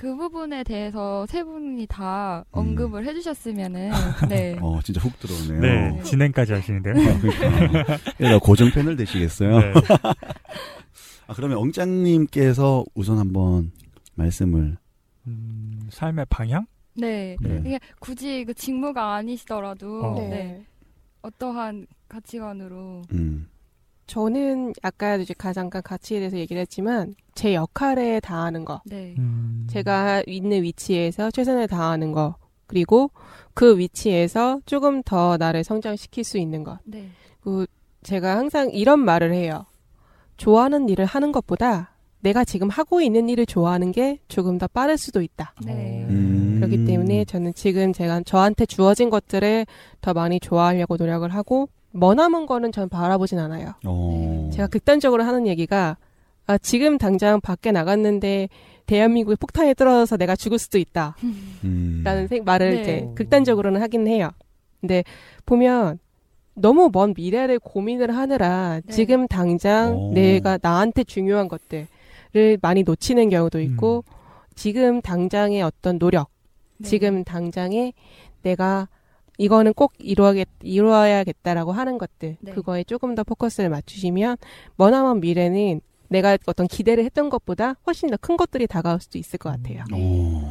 그 0.00 0.16
부분에 0.16 0.64
대해서 0.64 1.26
세 1.26 1.44
분이 1.44 1.86
다 1.86 2.42
음. 2.52 2.58
언급을 2.58 3.06
해주셨으면은 3.06 3.90
네. 4.30 4.56
어, 4.58 4.80
진짜 4.82 4.98
훅 4.98 5.20
들어오네요. 5.20 5.60
네. 5.60 6.02
진행까지 6.04 6.54
하시는데요. 6.54 6.94
그러니까. 6.94 7.98
얘가 8.18 8.38
고정 8.38 8.70
패널 8.70 8.96
되시겠어요? 8.96 9.58
네. 9.58 9.72
아, 11.28 11.34
그러면 11.34 11.58
엉짱님께서 11.58 12.86
우선 12.94 13.18
한번 13.18 13.72
말씀을. 14.14 14.78
음, 15.26 15.80
삶의 15.90 16.24
방향? 16.30 16.64
네. 16.94 17.36
네. 17.38 17.62
이게 17.66 17.78
굳이 17.98 18.46
그 18.46 18.54
직무가 18.54 19.16
아니시더라도 19.16 20.02
어. 20.02 20.14
네. 20.14 20.64
어떠한 21.20 21.86
가치관으로 22.08 23.02
음, 23.12 23.50
저는 24.10 24.72
아까 24.82 25.14
이제 25.14 25.32
가장 25.38 25.70
간 25.70 25.82
가치에 25.82 26.18
대해서 26.18 26.36
얘기를 26.36 26.60
했지만 26.60 27.14
제 27.36 27.54
역할에 27.54 28.18
다하는 28.18 28.64
거, 28.64 28.82
네. 28.84 29.14
음, 29.18 29.68
제가 29.70 30.24
있는 30.26 30.64
위치에서 30.64 31.30
최선을 31.30 31.68
다하는 31.68 32.10
거, 32.10 32.34
그리고 32.66 33.12
그 33.54 33.78
위치에서 33.78 34.62
조금 34.66 35.04
더 35.04 35.36
나를 35.36 35.62
성장시킬 35.62 36.24
수 36.24 36.38
있는 36.38 36.64
것. 36.64 36.80
네. 36.84 37.06
그 37.40 37.66
제가 38.02 38.36
항상 38.36 38.70
이런 38.70 38.98
말을 38.98 39.32
해요. 39.32 39.66
좋아하는 40.38 40.88
일을 40.88 41.04
하는 41.04 41.30
것보다 41.30 41.94
내가 42.18 42.44
지금 42.44 42.68
하고 42.68 43.00
있는 43.00 43.28
일을 43.28 43.46
좋아하는 43.46 43.92
게 43.92 44.18
조금 44.26 44.58
더 44.58 44.66
빠를 44.66 44.98
수도 44.98 45.22
있다. 45.22 45.54
네. 45.64 46.04
음. 46.08 46.56
그렇기 46.56 46.84
때문에 46.84 47.26
저는 47.26 47.54
지금 47.54 47.92
제가 47.92 48.22
저한테 48.24 48.66
주어진 48.66 49.08
것들을 49.08 49.66
더 50.00 50.14
많이 50.14 50.40
좋아하려고 50.40 50.96
노력을 50.96 51.32
하고 51.32 51.68
머나먼 51.92 52.46
거는 52.46 52.72
전 52.72 52.88
바라보진 52.88 53.38
않아요. 53.38 53.74
어. 53.84 54.50
제가 54.52 54.68
극단적으로 54.68 55.22
하는 55.22 55.46
얘기가 55.46 55.96
아, 56.46 56.58
지금 56.58 56.98
당장 56.98 57.40
밖에 57.40 57.72
나갔는데 57.72 58.48
대한민국에 58.86 59.36
폭탄이 59.36 59.74
떨어져서 59.74 60.16
내가 60.16 60.34
죽을 60.34 60.58
수도 60.58 60.78
있다. 60.78 61.16
음. 61.64 62.02
라는 62.04 62.28
말을 62.44 62.74
네. 62.74 62.80
이제 62.80 63.08
극단적으로는 63.14 63.80
하긴 63.82 64.08
해요. 64.08 64.30
근데 64.80 65.04
보면 65.46 65.98
너무 66.54 66.90
먼 66.92 67.14
미래를 67.16 67.58
고민을 67.60 68.16
하느라 68.16 68.80
네. 68.84 68.92
지금 68.92 69.28
당장 69.28 69.96
오. 69.96 70.12
내가 70.12 70.58
나한테 70.60 71.04
중요한 71.04 71.46
것들을 71.46 72.58
많이 72.60 72.82
놓치는 72.82 73.30
경우도 73.30 73.60
있고 73.60 74.04
음. 74.06 74.12
지금 74.56 75.00
당장의 75.00 75.62
어떤 75.62 75.98
노력, 75.98 76.28
네. 76.78 76.88
지금 76.88 77.22
당장에 77.24 77.92
내가 78.42 78.88
이거는 79.40 79.72
꼭 79.72 79.94
이루어야겠, 79.98 80.46
이루어야겠다라고 80.62 81.72
하는 81.72 81.96
것들 81.96 82.36
네. 82.40 82.52
그거에 82.52 82.84
조금 82.84 83.14
더 83.14 83.24
포커스를 83.24 83.70
맞추시면 83.70 84.36
머나먼 84.76 85.20
미래는 85.20 85.80
내가 86.08 86.36
어떤 86.44 86.66
기대를 86.66 87.04
했던 87.04 87.30
것보다 87.30 87.76
훨씬 87.86 88.10
더 88.10 88.18
큰 88.18 88.36
것들이 88.36 88.66
다가올 88.66 89.00
수도 89.00 89.16
있을 89.16 89.38
것 89.38 89.48
같아요. 89.50 89.84
오. 89.94 90.42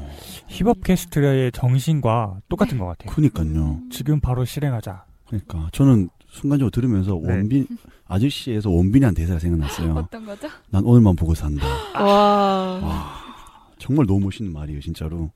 Hip 0.48 0.69
up 0.69 0.84
Cast의 0.84 1.52
정신과 1.52 2.40
똑같은 2.50 2.80
것 2.80 2.86
같아요. 2.88 3.14
그니까요. 3.14 3.80
지금 3.92 4.20
바로 4.20 4.44
실행하자. 4.44 5.06
그러니까 5.28 5.70
저는 5.72 6.10
순간적으로 6.28 6.72
들으면서 6.72 7.20
네. 7.22 7.30
원빈 7.34 7.68
아저씨에서 8.08 8.72
원빈이 8.72 9.06
한 9.06 9.14
대사가 9.14 9.38
생각났어요. 9.40 9.94
어떤 9.94 10.26
거죠? 10.26 10.48
난 10.72 10.84
오늘만 10.84 11.16
보고 11.16 11.36
산다. 11.36 11.64
와. 11.94 12.80
와, 12.82 13.12
정말 13.78 14.08
너무 14.08 14.22
멋있는 14.22 14.52
말이에요, 14.52 14.80
진짜로. 14.82 15.30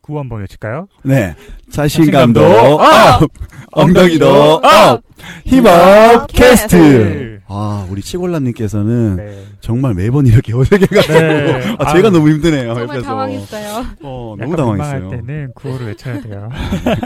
구호 0.00 0.20
한번 0.20 0.40
외칠까요? 0.40 0.88
네, 1.04 1.34
자신감도 1.70 2.40
자신감도 2.40 2.80
up, 2.80 3.30
엉덩이도 3.72 4.54
up, 4.54 5.02
Hip 5.46 5.94
up 5.94 6.26
Cast. 6.32 7.38
아, 7.50 7.86
우리 7.90 8.02
치골남님께서는 8.02 9.16
네. 9.16 9.44
정말 9.60 9.94
매번 9.94 10.26
이렇게 10.26 10.52
어색해가지고 10.54 11.12
네. 11.18 11.76
아, 11.78 11.94
제가 11.94 12.08
아, 12.08 12.10
너무 12.10 12.28
힘드네요. 12.28 12.74
정말 12.74 12.88
옆에서. 12.88 13.02
당황했어요. 13.06 13.86
어, 14.02 14.36
너무 14.38 14.54
당황했어요. 14.54 15.00
민망할 15.00 15.26
때는 15.26 15.52
구호를 15.54 15.86
외쳐야 15.86 16.20
돼요. 16.20 16.50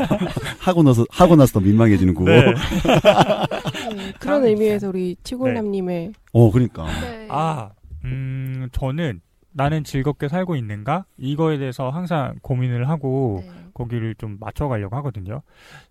하고 0.59 0.83
나서 0.83 1.07
하고 1.11 1.37
나서 1.37 1.53
더 1.53 1.61
민망해지는 1.61 2.15
거. 2.15 2.25
네. 2.25 2.45
네, 2.47 4.13
그런 4.19 4.43
아, 4.43 4.47
의미에서 4.47 4.89
우리 4.89 5.17
치골남님의 5.23 6.13
어, 6.33 6.51
그러니까. 6.51 6.87
네. 7.01 7.29
아, 7.31 7.71
음, 8.05 8.69
저는 8.73 9.21
나는 9.53 9.85
즐겁게 9.85 10.29
살고 10.29 10.57
있는가? 10.57 11.05
이거에 11.19 11.59
대해서 11.59 11.91
항상 11.91 12.37
고민을 12.43 12.89
하고 12.89 13.41
네. 13.43 13.51
거기를 13.75 14.15
좀 14.17 14.37
맞춰가려고 14.41 14.97
하거든요. 14.97 15.43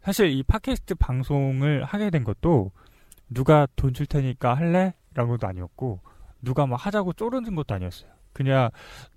사실 0.02 0.28
이 0.32 0.43
팟캐스트 0.43 0.95
방송을 0.95 1.84
하게 1.84 2.10
된 2.10 2.24
것도 2.24 2.71
누가 3.30 3.67
돈 3.76 3.93
줄 3.93 4.06
테니까 4.06 4.54
할래? 4.56 4.93
라는 5.13 5.30
것도 5.32 5.47
아니었고 5.47 6.00
누가 6.41 6.65
막 6.65 6.76
하자고 6.86 7.13
쪼르는 7.13 7.56
것도 7.56 7.76
아니었어요. 7.76 8.10
그냥 8.34 8.69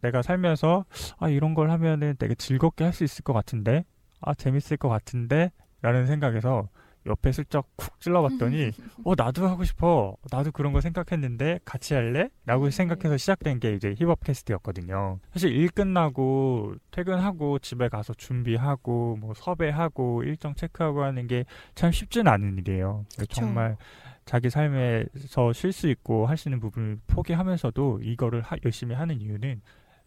내가 0.02 0.22
살면서 0.22 0.84
아 1.18 1.28
이런 1.28 1.54
걸 1.54 1.70
하면은 1.70 2.16
되게 2.18 2.34
즐겁게 2.34 2.84
할 2.84 2.92
수 2.92 3.04
있을 3.04 3.22
것 3.22 3.32
같은데 3.32 3.84
아 4.20 4.34
재밌을 4.34 4.76
것 4.76 4.88
같은데 4.88 5.52
라는 5.82 6.06
생각에서 6.06 6.68
옆에 7.06 7.32
슬쩍 7.32 7.66
쿡 7.76 8.00
찔러봤더니 8.00 8.70
어 9.04 9.14
나도 9.16 9.46
하고 9.46 9.64
싶어. 9.64 10.16
나도 10.30 10.52
그런 10.52 10.72
거 10.72 10.80
생각했는데 10.80 11.60
같이 11.64 11.94
할래? 11.94 12.28
라고 12.46 12.70
생각해서 12.70 13.16
시작된 13.16 13.60
게 13.60 13.74
이제 13.74 13.94
힙업 13.98 14.24
캐스트였거든요. 14.24 15.18
사실 15.32 15.52
일 15.52 15.68
끝나고 15.70 16.74
퇴근하고 16.90 17.58
집에 17.58 17.88
가서 17.88 18.14
준비하고 18.14 19.16
뭐 19.20 19.34
섭외하고 19.34 20.22
일정 20.24 20.54
체크하고 20.54 21.02
하는 21.02 21.26
게 21.26 21.44
참 21.74 21.92
쉽지는 21.92 22.30
않은 22.32 22.58
일이에요. 22.58 23.04
정말 23.30 23.76
자기 24.24 24.48
삶에서 24.48 25.52
쉴 25.52 25.72
수 25.72 25.88
있고 25.90 26.26
할 26.26 26.36
수 26.38 26.48
있는 26.48 26.60
부분을 26.60 26.98
포기하면서도 27.06 28.00
이거를 28.02 28.40
하- 28.40 28.56
열심히 28.64 28.94
하는 28.94 29.20
이유는 29.20 29.60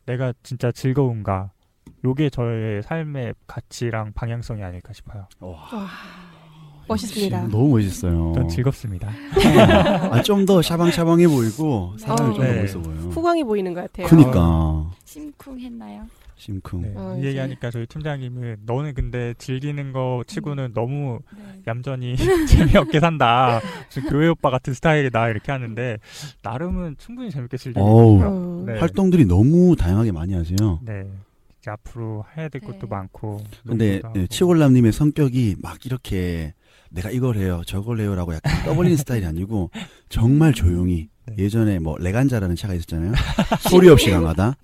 내가 0.06 0.34
진짜 0.44 0.72
즐거운가? 0.72 1.52
요게 2.04 2.30
저의 2.32 2.82
삶의 2.84 3.34
가치랑 3.48 4.14
방향성이 4.14 4.64
아닐까 4.64 4.94
싶어요. 4.94 5.28
와, 5.40 5.88
멋있습니다. 6.88 7.48
너무 7.50 7.70
멋있어요. 7.70 8.32
전 8.36 8.48
즐겁습니다. 8.50 9.10
아, 10.12 10.22
좀 10.22 10.46
더 10.46 10.62
샤방샤방해 10.62 11.28
보이고 11.28 11.94
사람이 11.98 12.22
어. 12.22 12.34
좀더 12.34 12.44
네. 12.44 12.62
멋있어 12.62 12.80
보여요. 12.80 13.00
후광이 13.10 13.44
보이는 13.44 13.74
것 13.74 13.82
같아요. 13.82 14.08
그니까 14.08 14.90
심쿵했나요? 15.04 16.06
심쿵. 16.38 16.82
네, 16.84 16.94
어, 16.96 17.18
이 17.20 17.26
얘기하니까 17.26 17.72
저희 17.72 17.88
팀장님은 17.88 18.58
너는 18.68 18.94
근데 18.94 19.34
즐기는 19.40 19.92
거 19.92 20.24
치고는 20.28 20.72
너무 20.74 21.20
네. 21.36 21.42
얌전히 21.68 22.16
재미없게 22.48 23.00
산다. 23.00 23.60
무슨 23.88 24.08
교회 24.10 24.28
오빠 24.28 24.52
같은 24.52 24.74
스타일이다 24.76 25.30
이렇게 25.30 25.52
하는데 25.52 25.98
나름은 26.44 26.96
충분히 27.00 27.32
재밌게 27.32 27.58
즐기고 27.58 28.64
네. 28.68 28.78
활동들이 28.80 29.26
너무 29.26 29.76
다양하게 29.76 30.12
많이 30.12 30.34
하세요. 30.36 30.80
네. 30.84 31.08
이제 31.60 31.72
앞으로 31.72 32.24
해야 32.38 32.48
될 32.50 32.62
것도 32.62 32.82
네. 32.82 32.88
많고. 32.88 33.42
근데 33.66 34.00
하고. 34.04 34.28
치골남님의 34.28 34.92
성격이 34.94 35.56
막 35.62 35.84
이렇게 35.88 36.54
내가 36.92 37.12
이걸 37.12 37.38
해요, 37.38 37.62
저걸 37.66 38.00
해요라고 38.00 38.34
약간 38.36 38.64
떠벌리는 38.66 38.98
스타일이 38.98 39.26
아니고 39.26 39.72
정말 40.10 40.54
조용히 40.54 41.10
네. 41.26 41.36
예전에 41.38 41.80
뭐 41.80 41.98
레간자라는 41.98 42.56
차가 42.56 42.74
있었잖아요. 42.74 43.14
소리 43.70 43.90
없이 43.90 44.10
강하다. 44.10 44.56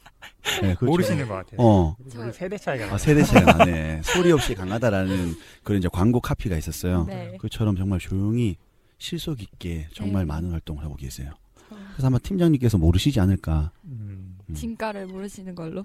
네, 0.61 0.75
그렇죠. 0.75 0.85
모르시는 0.85 1.27
것 1.27 1.35
같아요. 1.35 1.55
어, 1.57 1.95
세대 2.33 2.57
차이가 2.57 2.93
아. 2.93 2.97
세대 2.97 3.23
차이가 3.23 3.53
나네. 3.57 4.01
소리 4.03 4.31
없이 4.31 4.55
강하다라는 4.55 5.35
그런 5.63 5.79
이제 5.79 5.89
광고 5.91 6.19
카피가 6.19 6.57
있었어요. 6.57 7.05
네. 7.05 7.37
그처럼 7.39 7.75
정말 7.75 7.99
조용히 7.99 8.57
실속 8.97 9.41
있게 9.41 9.87
정말 9.93 10.23
네. 10.23 10.27
많은 10.27 10.51
활동을 10.51 10.83
하고 10.83 10.95
계세요. 10.95 11.31
어, 11.69 11.77
그래서 11.93 12.07
아마 12.07 12.19
팀장님께서 12.19 12.77
모르시지 12.77 13.19
않을까. 13.19 13.71
음. 13.85 14.32
음. 14.49 14.53
진가를 14.53 15.07
모르시는 15.07 15.55
걸로. 15.55 15.83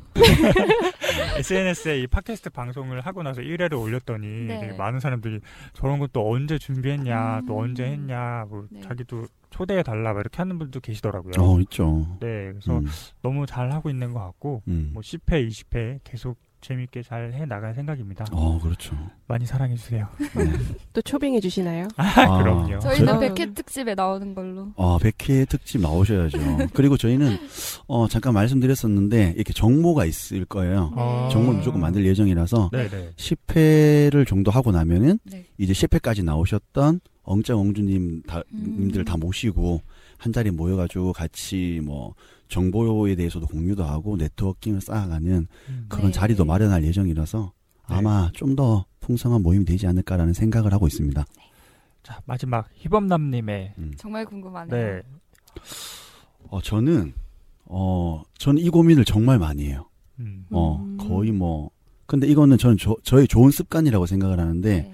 SNS에 1.38 2.00
이 2.00 2.06
팟캐스트 2.06 2.50
방송을 2.50 3.00
하고 3.00 3.22
나서 3.22 3.40
1회를 3.40 3.80
올렸더니 3.80 4.46
네. 4.46 4.60
되게 4.60 4.72
많은 4.72 5.00
사람들이 5.00 5.40
저런 5.72 5.98
건또 5.98 6.30
언제 6.30 6.58
준비했냐, 6.58 7.40
음. 7.40 7.46
또 7.46 7.58
언제 7.58 7.84
했냐, 7.84 8.46
뭐 8.48 8.66
네. 8.70 8.80
자기도 8.80 9.26
초대해 9.50 9.82
달라 9.82 10.12
막 10.12 10.20
이렇게 10.20 10.38
하는 10.38 10.58
분도 10.58 10.80
계시더라고요. 10.80 11.32
어, 11.38 11.60
있죠. 11.60 12.18
네, 12.20 12.52
그래서 12.52 12.78
음, 12.78 12.86
너무 13.22 13.46
잘 13.46 13.72
하고 13.72 13.90
있는 13.90 14.12
것 14.12 14.20
같고 14.20 14.62
음. 14.68 14.90
뭐 14.92 15.02
10회, 15.02 15.48
20회 15.48 16.00
계속 16.04 16.38
재밌게 16.60 17.02
잘 17.02 17.32
해 17.32 17.46
나갈 17.46 17.74
생각입니다. 17.74 18.24
어, 18.32 18.58
그렇죠. 18.60 18.96
많이 19.28 19.46
사랑해 19.46 19.76
주세요. 19.76 20.08
네. 20.18 20.44
또 20.92 21.00
초빙해 21.02 21.40
주시나요? 21.40 21.86
아, 21.96 22.38
그럼요. 22.42 22.78
저희는 22.80 23.06
저- 23.06 23.20
100회 23.20 23.54
특집에 23.54 23.94
나오는 23.94 24.34
걸로. 24.34 24.72
어, 24.74 24.98
100회 24.98 25.48
특집 25.48 25.80
나오셔야죠. 25.80 26.38
그리고 26.74 26.96
저희는, 26.96 27.36
어, 27.86 28.08
잠깐 28.08 28.34
말씀드렸었는데, 28.34 29.34
이렇게 29.36 29.52
정모가 29.52 30.04
있을 30.04 30.44
거예요. 30.46 30.92
아. 30.96 31.28
정모를 31.30 31.58
무조건 31.58 31.80
만들 31.80 32.04
예정이라서, 32.06 32.70
네, 32.72 32.88
네. 32.88 33.10
10회를 33.16 34.26
정도 34.26 34.50
하고 34.50 34.72
나면은, 34.72 35.18
네. 35.24 35.44
이제 35.58 35.72
10회까지 35.72 36.24
나오셨던 36.24 37.00
엉짱 37.22 37.58
엉주님 37.58 38.22
다, 38.22 38.42
음. 38.52 38.76
님들 38.80 39.04
다 39.04 39.16
모시고, 39.16 39.82
한 40.16 40.32
자리 40.32 40.50
모여가지고 40.50 41.12
같이 41.12 41.80
뭐, 41.84 42.14
정보에 42.48 43.14
대해서도 43.14 43.46
공유도 43.46 43.84
하고, 43.84 44.16
네트워킹을 44.16 44.80
쌓아가는 44.80 45.46
음. 45.68 45.86
그런 45.88 46.06
네. 46.06 46.12
자리도 46.12 46.44
마련할 46.44 46.84
예정이라서, 46.84 47.52
네. 47.88 47.94
아마 47.94 48.30
좀더 48.32 48.84
풍성한 49.00 49.42
모임이 49.42 49.64
되지 49.64 49.86
않을까라는 49.86 50.32
생각을 50.34 50.72
하고 50.72 50.86
있습니다. 50.86 51.24
자 52.02 52.20
마지막 52.26 52.68
희범남님의 52.74 53.74
음. 53.78 53.92
정말 53.96 54.24
궁금하네요. 54.24 54.76
네, 54.76 55.02
어, 56.48 56.60
저는, 56.60 57.12
어, 57.64 58.22
저는 58.38 58.62
이 58.62 58.68
고민을 58.70 59.04
정말 59.04 59.38
많이 59.38 59.66
해요. 59.66 59.88
음. 60.20 60.46
어, 60.50 60.76
음. 60.76 60.96
거의 60.98 61.32
뭐, 61.32 61.70
근데 62.06 62.26
이거는 62.26 62.58
저는 62.58 62.76
저, 62.78 62.96
저의 63.02 63.28
좋은 63.28 63.50
습관이라고 63.50 64.06
생각을 64.06 64.38
하는데, 64.38 64.82
네. 64.82 64.92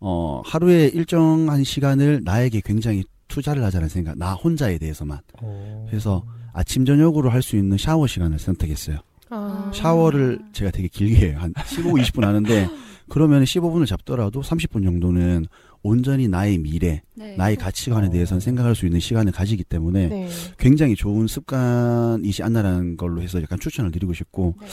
어, 0.00 0.42
하루에 0.44 0.88
일정한 0.88 1.62
시간을 1.62 2.22
나에게 2.24 2.60
굉장히 2.64 3.04
투자를 3.28 3.62
하자는 3.64 3.88
생각, 3.88 4.18
나 4.18 4.34
혼자에 4.34 4.78
대해서만. 4.78 5.20
오. 5.42 5.86
그래서 5.88 6.24
아침, 6.52 6.84
저녁으로 6.84 7.30
할 7.30 7.42
수 7.42 7.56
있는 7.56 7.78
샤워 7.78 8.06
시간을 8.06 8.38
선택했어요. 8.38 8.98
아, 9.30 9.70
샤워를 9.74 10.40
제가 10.52 10.70
되게 10.70 10.88
길게 10.88 11.30
해요. 11.30 11.38
한 11.40 11.52
15, 11.66 11.92
20분 11.94 12.22
하는데, 12.22 12.68
그러면 13.08 13.44
15분을 13.44 13.86
잡더라도 13.86 14.42
30분 14.42 14.84
정도는 14.84 15.46
온전히 15.82 16.28
나의 16.28 16.58
미래, 16.58 17.02
네. 17.14 17.36
나의 17.36 17.56
가치관에 17.56 18.10
대해서는 18.10 18.40
생각할 18.40 18.74
수 18.74 18.86
있는 18.86 19.00
시간을 19.00 19.32
가지기 19.32 19.64
때문에 19.64 20.06
네. 20.08 20.28
굉장히 20.58 20.94
좋은 20.94 21.26
습관이지 21.26 22.42
않나라는 22.42 22.96
걸로 22.96 23.20
해서 23.22 23.40
약간 23.42 23.58
추천을 23.58 23.90
드리고 23.90 24.12
싶고, 24.12 24.54
네. 24.60 24.66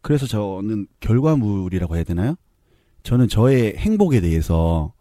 그래서 0.00 0.26
저는 0.26 0.86
결과물이라고 1.00 1.96
해야 1.96 2.04
되나요? 2.04 2.34
저는 3.02 3.28
저의 3.28 3.74
행복에 3.76 4.20
대해서 4.20 4.92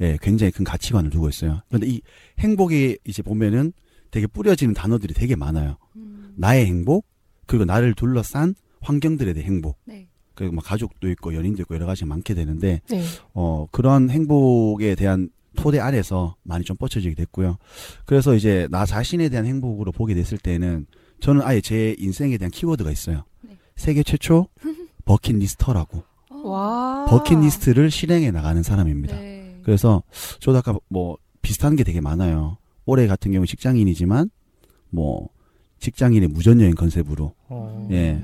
예, 0.00 0.18
굉장히 0.20 0.50
큰 0.50 0.64
가치관을 0.64 1.10
두고 1.10 1.28
있어요. 1.28 1.60
그런데 1.68 1.86
이 1.86 2.00
행복에 2.40 2.96
이제 3.06 3.22
보면은 3.22 3.72
되게 4.14 4.28
뿌려지는 4.28 4.74
단어들이 4.74 5.12
되게 5.12 5.34
많아요. 5.34 5.76
음. 5.96 6.32
나의 6.36 6.66
행복, 6.66 7.04
그리고 7.46 7.64
나를 7.64 7.94
둘러싼 7.94 8.54
환경들에 8.80 9.32
대한 9.32 9.44
행복. 9.50 9.76
네. 9.86 10.06
그리고 10.36 10.54
막 10.54 10.64
가족도 10.64 11.10
있고 11.10 11.34
연인도 11.34 11.62
있고 11.62 11.74
여러 11.74 11.84
가지가 11.86 12.06
많게 12.06 12.34
되는데 12.34 12.80
네. 12.88 13.02
어 13.32 13.66
그런 13.72 14.10
행복에 14.10 14.94
대한 14.94 15.30
토대 15.56 15.80
아래서 15.80 16.36
많이 16.44 16.64
좀 16.64 16.76
뻗쳐지게 16.76 17.16
됐고요. 17.16 17.56
그래서 18.06 18.36
이제 18.36 18.68
나 18.70 18.86
자신에 18.86 19.28
대한 19.30 19.46
행복으로 19.46 19.90
보게 19.90 20.14
됐을 20.14 20.38
때는 20.38 20.86
저는 21.18 21.42
아예 21.42 21.60
제 21.60 21.96
인생에 21.98 22.38
대한 22.38 22.52
키워드가 22.52 22.92
있어요. 22.92 23.24
네. 23.40 23.58
세계 23.74 24.04
최초 24.04 24.46
버킷리스터라고 25.06 26.04
어. 26.30 26.48
와. 26.48 27.06
버킷리스트를 27.08 27.90
실행해 27.90 28.30
나가는 28.30 28.62
사람입니다. 28.62 29.16
네. 29.16 29.60
그래서 29.64 30.04
저도 30.38 30.58
아까 30.58 30.78
뭐 30.88 31.18
비슷한 31.42 31.74
게 31.74 31.82
되게 31.82 32.00
많아요. 32.00 32.58
올해 32.86 33.06
같은 33.06 33.32
경우 33.32 33.46
직장인이지만 33.46 34.30
뭐 34.90 35.28
직장인의 35.78 36.28
무전여행 36.28 36.74
컨셉으로 36.74 37.34
어. 37.48 37.88
예. 37.90 38.22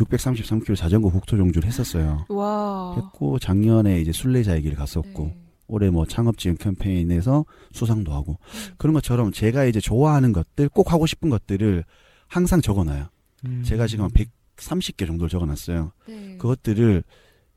633km 0.00 0.76
자전거 0.76 1.10
국토 1.10 1.36
종주를 1.36 1.66
했었어요. 1.68 2.24
와. 2.28 2.94
했고 2.96 3.38
작년에 3.38 4.00
이제 4.00 4.10
순례자의 4.12 4.62
길 4.62 4.74
갔었고 4.74 5.24
네. 5.26 5.38
올해 5.68 5.90
뭐 5.90 6.06
창업 6.06 6.38
지원 6.38 6.56
캠페인에서 6.56 7.44
수상도 7.72 8.12
하고 8.12 8.32
음. 8.40 8.74
그런 8.78 8.94
것처럼 8.94 9.32
제가 9.32 9.64
이제 9.64 9.80
좋아하는 9.80 10.32
것들 10.32 10.68
꼭 10.68 10.92
하고 10.92 11.06
싶은 11.06 11.30
것들을 11.30 11.84
항상 12.26 12.60
적어놔요. 12.60 13.06
음. 13.46 13.62
제가 13.64 13.86
지금 13.86 14.04
한 14.04 14.10
130개 14.56 15.06
정도를 15.06 15.28
적어놨어요. 15.28 15.92
네. 16.08 16.36
그것들을 16.38 17.04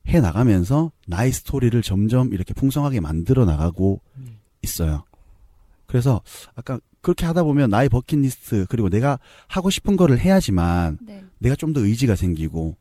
해 0.07 0.19
나가면서 0.21 0.91
나의 1.07 1.31
스토리를 1.31 1.81
점점 1.81 2.33
이렇게 2.33 2.53
풍성하게 2.53 2.99
만들어 2.99 3.45
나가고 3.45 4.01
음. 4.17 4.39
있어요. 4.61 5.03
그래서 5.95 6.21
아까 6.55 6.77
그렇게 6.99 7.25
하다 7.25 7.43
보면 7.43 7.69
나의 7.69 7.87
버킷리스트 7.87 8.65
그리고 8.67 8.89
내가 8.89 9.17
하고 9.47 9.69
싶은 9.69 9.95
거를 9.95 10.19
해야지만 10.19 10.97
네. 11.01 11.23
내가 11.39 11.55
좀 11.55 11.71
더 11.71 11.79
의지가 11.79 12.17
생기고 12.17 12.75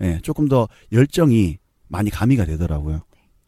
예, 0.00 0.18
조금 0.24 0.48
더 0.48 0.66
열정이 0.90 1.58
많이 1.86 2.10
가미가 2.10 2.44
되더라고요. 2.44 3.02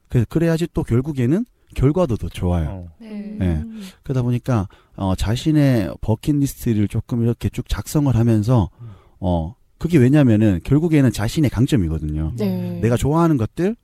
그래서 0.09 0.25
그래야지 0.31 0.69
또 0.73 0.85
결국에는 0.85 1.45
결과도 1.75 2.17
더 2.17 2.29
좋아요. 2.29 2.69
어. 2.69 2.93
네. 3.01 3.37
네. 3.41 3.65
그러다 4.05 4.23
보니까 4.23 4.69
어 4.95 5.17
자신의 5.17 5.95
버킷리스트를 6.01 6.87
조금 6.87 7.23
이렇게 7.25 7.49
쭉 7.49 7.69
작성을 7.69 8.15
하면서 8.15 8.71
음. 8.81 8.91
어 9.19 9.57
그게 9.79 9.99
왜냐면은 9.99 10.61
결국에는 10.63 11.11
자신의 11.11 11.51
강점이거든요. 11.51 12.35
네. 12.37 12.79
내가 12.81 12.97
좋아하는 12.97 13.37
것들 13.37 13.75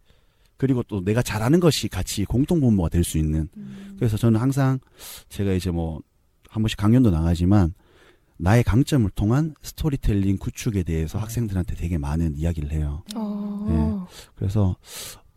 그리고 0.57 0.83
또 0.85 1.03
내가 1.05 1.23
잘하는 1.23 1.61
것이 1.61 1.89
같이 1.89 2.25
공통 2.25 2.61
분모가 2.61 2.89
될 2.89 3.05
수 3.05 3.19
있는 3.19 3.49
음. 3.57 3.95
그래서 3.99 4.17
저는 4.17 4.41
항상 4.41 4.79
제가 5.29 5.53
이제 5.53 5.71
뭐 5.71 6.01
한 6.55 6.63
번씩 6.63 6.79
강연도 6.79 7.11
나가지만 7.11 7.75
나의 8.37 8.63
강점을 8.63 9.11
통한 9.17 9.57
스토리텔링 9.63 10.39
구축에 10.39 10.85
대해서 10.85 11.19
학생들한테 11.19 11.75
되게 11.75 11.99
많은 11.99 12.37
이야기를 12.37 12.71
해요. 12.71 13.03
어. 13.17 14.07
그래서 14.37 14.77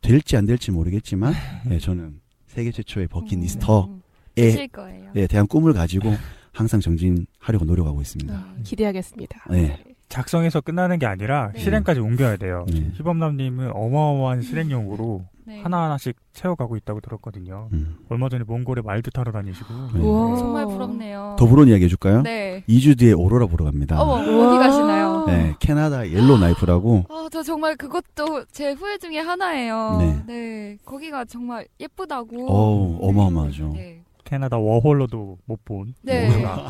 될지 0.02 0.38
안 0.38 0.46
될지 0.46 0.70
모르겠지만 0.70 1.34
예, 1.72 1.80
저는 1.80 2.22
세계 2.46 2.72
최초의 2.72 3.08
버킷리스터에 3.08 3.88
음. 3.88 5.12
예, 5.16 5.26
대한 5.26 5.48
꿈을 5.48 5.74
가지고 5.74 6.14
항상 6.54 6.80
정진하려고 6.82 7.66
노력하고 7.66 8.00
있습니다. 8.02 8.34
아, 8.34 8.56
기대하겠습니다. 8.63 9.46
네. 9.50 9.84
작성해서 10.10 10.62
끝나는 10.62 11.00
게 11.00 11.06
아니라 11.06 11.52
네. 11.54 11.60
실행까지 11.60 12.00
옮겨야 12.00 12.38
돼요. 12.38 12.66
네. 12.72 12.92
희범남님은 12.94 13.72
어마어마한 13.74 14.42
실행력으로 14.42 15.26
네. 15.46 15.62
하나하나씩 15.62 16.16
채워가고 16.34 16.76
있다고 16.78 17.00
들었거든요. 17.02 17.70
음. 17.74 17.98
얼마 18.10 18.30
전에 18.30 18.44
몽골에 18.46 18.82
말도 18.84 19.12
타러 19.12 19.32
다니시고. 19.32 19.74
네. 19.94 20.00
우와. 20.00 20.38
정말 20.38 20.66
부럽네요. 20.66 21.36
더 21.40 21.46
부러운 21.46 21.68
이야기 21.68 21.86
해줄까요? 21.86 22.22
네. 22.24 22.64
2주 22.68 22.98
뒤에 22.98 23.14
오로라 23.14 23.48
보러 23.48 23.66
갑니다. 23.66 24.02
어머. 24.02 24.14
어디 24.16 24.58
가시나요? 24.58 25.26
네, 25.28 25.56
캐나다 25.60 26.10
옐로 26.10 26.38
나이프라고 26.38 27.06
아, 27.10 27.28
저 27.32 27.44
정말 27.44 27.76
그것도 27.76 28.46
제 28.52 28.72
후회 28.72 28.98
중에 28.98 29.20
하나예요. 29.20 29.98
네. 30.00 30.24
네. 30.26 30.78
거기가 30.86 31.26
정말 31.26 31.66
예쁘다고. 31.80 32.48
어우, 32.50 32.92
네. 32.94 32.98
어마어마하죠. 33.02 33.72
네. 33.74 34.02
캐나다 34.24 34.58
워홀로도 34.58 35.38
못 35.46 35.64
본. 35.64 35.94
네. 36.02 36.30
뭔가. 36.30 36.70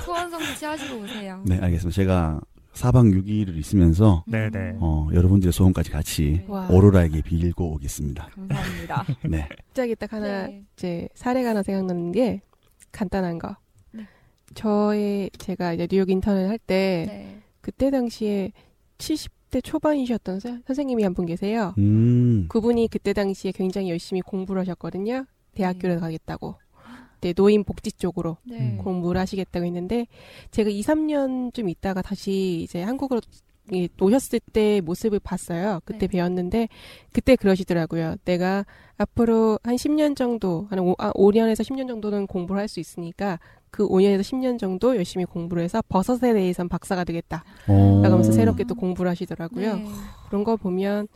소원 0.00 0.30
성취 0.30 0.64
하시고 0.66 1.02
오세요. 1.02 1.40
네, 1.46 1.58
알겠습니다. 1.58 1.94
제가 1.94 2.40
4박 2.72 3.12
6일을 3.22 3.56
있으면서 3.56 4.24
네네. 4.26 4.76
어, 4.80 5.08
여러분들의 5.12 5.52
소원까지 5.52 5.90
같이 5.90 6.44
와. 6.48 6.68
오로라에게 6.70 7.20
빌고 7.22 7.72
오겠습니다. 7.74 8.28
감사합니다. 8.34 9.04
네. 9.28 9.48
갑자기 9.66 9.94
딱 9.94 10.12
하나 10.12 10.46
네. 10.46 10.64
이제 10.76 11.08
사례가 11.14 11.50
하나 11.50 11.62
생각나는 11.62 12.12
게 12.12 12.40
간단한 12.90 13.38
거. 13.38 13.56
네. 13.92 14.06
저의 14.54 15.30
제가 15.38 15.74
이제 15.74 15.86
뉴욕 15.86 16.08
인턴을 16.10 16.48
할때 16.48 17.04
네. 17.08 17.42
그때 17.60 17.90
당시에 17.90 18.52
70대 18.98 19.62
초반이셨던 19.62 20.40
선- 20.40 20.62
선생님이 20.66 21.02
한 21.02 21.12
분 21.14 21.26
계세요. 21.26 21.74
음. 21.78 22.46
그분이 22.48 22.88
그때 22.88 23.12
당시에 23.12 23.52
굉장히 23.52 23.90
열심히 23.90 24.22
공부를 24.22 24.60
하셨거든요. 24.62 25.26
대학교를 25.54 25.96
네. 25.96 26.00
가겠다고. 26.00 26.54
네, 27.22 27.32
노인 27.32 27.62
복지 27.62 27.92
쪽으로 27.92 28.36
네. 28.44 28.58
음. 28.58 28.78
공부를 28.78 29.20
하시겠다고 29.20 29.64
했는데 29.64 30.06
제가 30.50 30.68
2, 30.70 30.82
3년쯤 30.82 31.70
있다가 31.70 32.02
다시 32.02 32.62
이제 32.64 32.82
한국으로 32.82 33.20
이- 33.72 33.88
오셨을 34.00 34.40
때 34.52 34.80
모습을 34.84 35.20
봤어요. 35.20 35.78
그때 35.84 36.00
네. 36.00 36.06
배웠는데 36.08 36.68
그때 37.12 37.36
그러시더라고요. 37.36 38.16
내가 38.24 38.66
앞으로 38.98 39.60
한 39.62 39.76
10년 39.76 40.16
정도, 40.16 40.66
한 40.68 40.80
5, 40.80 40.96
아, 40.98 41.12
5년에서 41.12 41.62
10년 41.64 41.86
정도는 41.86 42.26
공부를 42.26 42.60
할 42.60 42.66
수 42.68 42.80
있으니까 42.80 43.38
그 43.70 43.86
5년에서 43.88 44.20
10년 44.22 44.58
정도 44.58 44.96
열심히 44.96 45.24
공부를 45.24 45.62
해서 45.62 45.80
버섯에 45.88 46.32
대해선 46.34 46.68
박사가 46.68 47.04
되겠다. 47.04 47.44
어. 47.68 48.00
라면서 48.02 48.32
새롭게 48.32 48.64
또 48.64 48.74
공부를 48.74 49.08
하시더라고요. 49.12 49.76
네. 49.76 49.84
그런 50.28 50.42
거 50.42 50.56
보면 50.56 51.06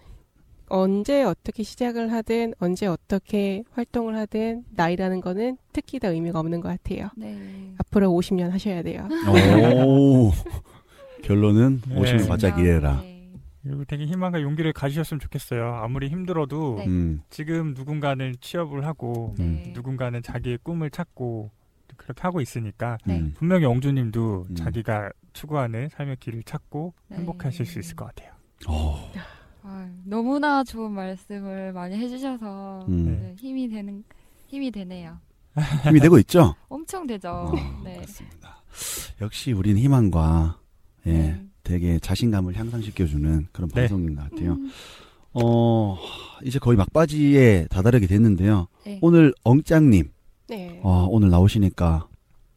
언제 0.68 1.22
어떻게 1.22 1.62
시작을 1.62 2.12
하든 2.12 2.54
언제 2.58 2.86
어떻게 2.86 3.62
활동을 3.72 4.16
하든 4.16 4.64
나이라는 4.70 5.20
거는 5.20 5.58
특히 5.72 5.98
다 5.98 6.08
의미가 6.08 6.38
없는 6.40 6.60
것 6.60 6.68
같아요. 6.68 7.10
네. 7.16 7.74
앞으로 7.78 8.10
50년 8.10 8.50
하셔야 8.50 8.82
돼요. 8.82 9.08
오. 9.86 10.32
결론은 11.22 11.80
네. 11.88 12.00
오시면 12.00 12.28
바짝 12.28 12.58
일해라. 12.58 13.00
네. 13.00 13.16
그리고 13.62 13.84
되게 13.84 14.06
희망과 14.06 14.42
용기를 14.42 14.72
가지셨으면 14.72 15.18
좋겠어요. 15.20 15.74
아무리 15.82 16.08
힘들어도 16.08 16.76
네. 16.78 16.86
음. 16.86 17.22
지금 17.30 17.74
누군가는 17.74 18.34
취업을 18.40 18.86
하고 18.86 19.34
네. 19.38 19.72
누군가는 19.74 20.22
자기의 20.22 20.58
꿈을 20.62 20.90
찾고 20.90 21.50
그렇게 21.96 22.22
하고 22.22 22.40
있으니까 22.40 22.98
네. 23.04 23.18
음. 23.18 23.34
분명히 23.36 23.64
엉주님도 23.64 24.46
음. 24.50 24.54
자기가 24.54 25.10
추구하는 25.32 25.88
삶의 25.88 26.16
길을 26.20 26.44
찾고 26.44 26.94
네. 27.08 27.16
행복하실 27.18 27.66
수 27.66 27.80
있을 27.80 27.96
것 27.96 28.06
같아요. 28.06 28.32
어. 28.68 29.10
아, 29.68 29.90
너무나 30.04 30.62
좋은 30.62 30.92
말씀을 30.92 31.72
많이 31.72 31.96
해주셔서 31.96 32.86
음. 32.88 33.04
네, 33.04 33.34
힘이 33.36 33.68
되는 33.68 34.04
힘이 34.46 34.70
되네요. 34.70 35.18
힘이 35.84 35.98
되고 35.98 36.18
있죠? 36.20 36.54
엄청 36.68 37.04
되죠. 37.06 37.28
어, 37.30 37.52
네. 37.82 37.96
그렇습니다. 37.96 38.62
역시 39.20 39.50
우린 39.52 39.76
희망과 39.76 40.60
예, 41.06 41.12
네. 41.12 41.46
되게 41.64 41.98
자신감을 41.98 42.54
향상시켜주는 42.56 43.48
그런 43.50 43.68
네. 43.70 43.74
방송인 43.74 44.14
것 44.14 44.30
같아요. 44.30 44.52
음, 44.52 44.70
어, 45.32 45.98
이제 46.44 46.60
거의 46.60 46.76
막바지에 46.76 47.66
다다르게 47.68 48.06
됐는데요. 48.06 48.68
네. 48.84 49.00
오늘 49.02 49.34
엉짱님, 49.42 50.10
네. 50.46 50.80
어, 50.84 51.08
오늘 51.10 51.30
나오시니까 51.30 52.06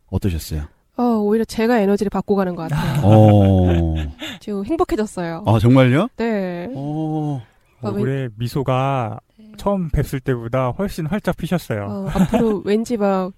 어떠셨어요? 0.08 0.68
어, 1.00 1.18
오히려 1.22 1.46
제가 1.46 1.80
에너지를 1.80 2.10
받고 2.10 2.36
가는 2.36 2.56
것 2.56 2.70
같아요. 2.70 3.02
어, 3.06 3.96
지금 4.42 4.66
행복해졌어요. 4.66 5.44
아, 5.48 5.58
정말요? 5.58 6.10
네. 6.18 6.68
어, 6.76 7.42
얼굴에 7.82 8.28
미소가 8.36 9.22
네. 9.38 9.46
처음 9.56 9.90
뵀을 9.92 10.22
때보다 10.22 10.72
훨씬 10.72 11.06
활짝 11.06 11.38
피셨어요. 11.38 11.86
어, 11.90 12.10
앞으로 12.14 12.64
왠지 12.66 12.98
막 12.98 13.32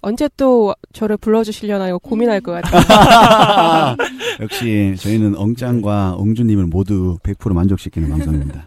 언제 0.00 0.30
또 0.38 0.74
저를 0.94 1.18
불러주시려나 1.18 1.88
이거 1.88 1.98
고민할 1.98 2.40
것 2.40 2.52
같아요. 2.52 3.96
역시 4.40 4.94
저희는 4.98 5.36
엉짱과 5.36 6.14
엉주님을 6.16 6.66
모두 6.66 7.18
100% 7.22 7.52
만족시키는 7.52 8.08
방송입니다. 8.08 8.66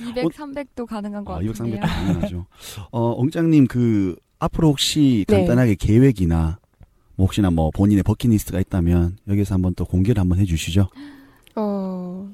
200, 0.00 0.24
300도 0.26 0.86
가능한 0.86 1.26
것 1.26 1.34
아, 1.34 1.40
200, 1.42 1.52
같은데요. 1.52 1.80
300 1.82 1.90
당연하죠. 1.90 2.46
어, 2.90 3.10
엉짱님 3.18 3.66
그 3.66 4.16
앞으로 4.38 4.68
혹시 4.68 5.26
네. 5.28 5.38
간단하게 5.38 5.74
계획이나 5.76 6.58
뭐 7.16 7.26
혹시나 7.26 7.50
뭐 7.50 7.70
본인의 7.70 8.02
버킷리스트가 8.02 8.60
있다면 8.60 9.18
여기서 9.28 9.54
한번 9.54 9.74
또 9.74 9.84
공개를 9.84 10.20
한번 10.20 10.38
해주시죠. 10.38 10.88
어, 11.56 12.28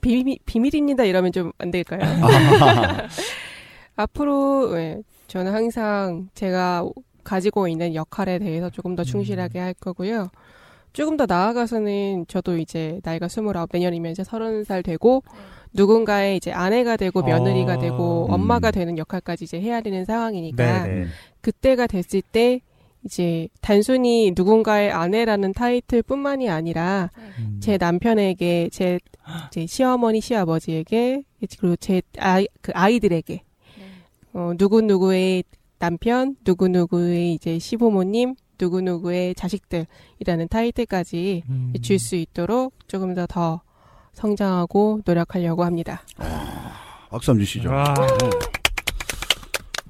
비밀, 0.00 0.38
비밀입니다 0.44 1.04
이러면 1.04 1.32
좀 1.32 1.52
안 1.58 1.70
될까요? 1.70 2.00
아, 2.02 3.08
앞으로 3.96 4.76
예, 4.78 5.02
저는 5.26 5.52
항상 5.52 6.28
제가 6.34 6.88
가지고 7.22 7.68
있는 7.68 7.94
역할에 7.94 8.38
대해서 8.38 8.70
조금 8.70 8.96
더 8.96 9.04
충실하게 9.04 9.58
할 9.58 9.74
거고요. 9.74 10.30
조금 10.92 11.16
더 11.16 11.26
나아가서는 11.26 12.24
저도 12.26 12.58
이제 12.58 13.00
나이가 13.04 13.26
29 13.26 13.52
내년이면 13.72 14.10
이제 14.12 14.22
30살 14.24 14.82
되고 14.84 15.22
누군가의 15.72 16.36
이제 16.36 16.50
아내가 16.50 16.96
되고 16.96 17.22
며느리가 17.22 17.74
어. 17.74 17.78
되고 17.78 18.26
음. 18.26 18.32
엄마가 18.32 18.72
되는 18.72 18.98
역할까지 18.98 19.44
이제 19.44 19.60
해야 19.60 19.80
되는 19.82 20.04
상황이니까 20.04 20.82
네네. 20.84 21.06
그때가 21.42 21.86
됐을 21.86 22.22
때 22.22 22.60
이제 23.04 23.48
단순히 23.60 24.32
누군가의 24.36 24.90
아내라는 24.90 25.52
타이틀뿐만이 25.52 26.50
아니라 26.50 27.10
음. 27.38 27.58
제 27.62 27.78
남편에게 27.78 28.68
제, 28.72 28.98
제 29.50 29.66
시어머니 29.66 30.20
시아버지에게 30.20 31.22
그리고 31.58 31.76
제 31.76 32.02
아이 32.18 32.46
그 32.60 32.72
아이들에게 32.74 33.34
네. 33.34 33.84
어, 34.34 34.52
누구 34.58 34.82
누구의 34.82 35.44
남편, 35.78 36.36
누구 36.44 36.68
누구의 36.68 37.32
이제 37.32 37.58
시부모님, 37.58 38.34
누구 38.58 38.82
누구의 38.82 39.34
자식들이라는 39.34 40.48
타이틀까지 40.50 41.44
음. 41.48 41.72
줄수 41.80 42.16
있도록 42.16 42.74
조금 42.86 43.14
더더 43.14 43.62
성장하고 44.12 45.00
노력하려고 45.06 45.64
합니다. 45.64 46.02
박수 47.08 47.30
한번 47.30 47.46
주시죠. 47.46 47.70
와. 47.70 47.94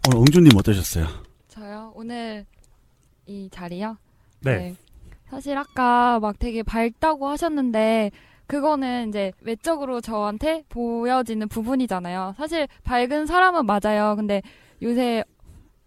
오늘 0.06 0.18
엉주님 0.18 0.56
어떠셨어요? 0.56 1.06
저요 1.48 1.92
오늘 1.96 2.46
이 3.30 3.48
자리요. 3.50 3.96
네. 4.40 4.74
사실 5.28 5.56
아까 5.56 6.18
막 6.18 6.36
되게 6.40 6.64
밝다고 6.64 7.28
하셨는데 7.28 8.10
그거는 8.48 9.08
이제 9.08 9.30
외적으로 9.42 10.00
저한테 10.00 10.64
보여지는 10.68 11.46
부분이잖아요. 11.48 12.34
사실 12.36 12.66
밝은 12.82 13.26
사람은 13.26 13.64
맞아요. 13.66 14.16
근데 14.16 14.42
요새 14.82 15.22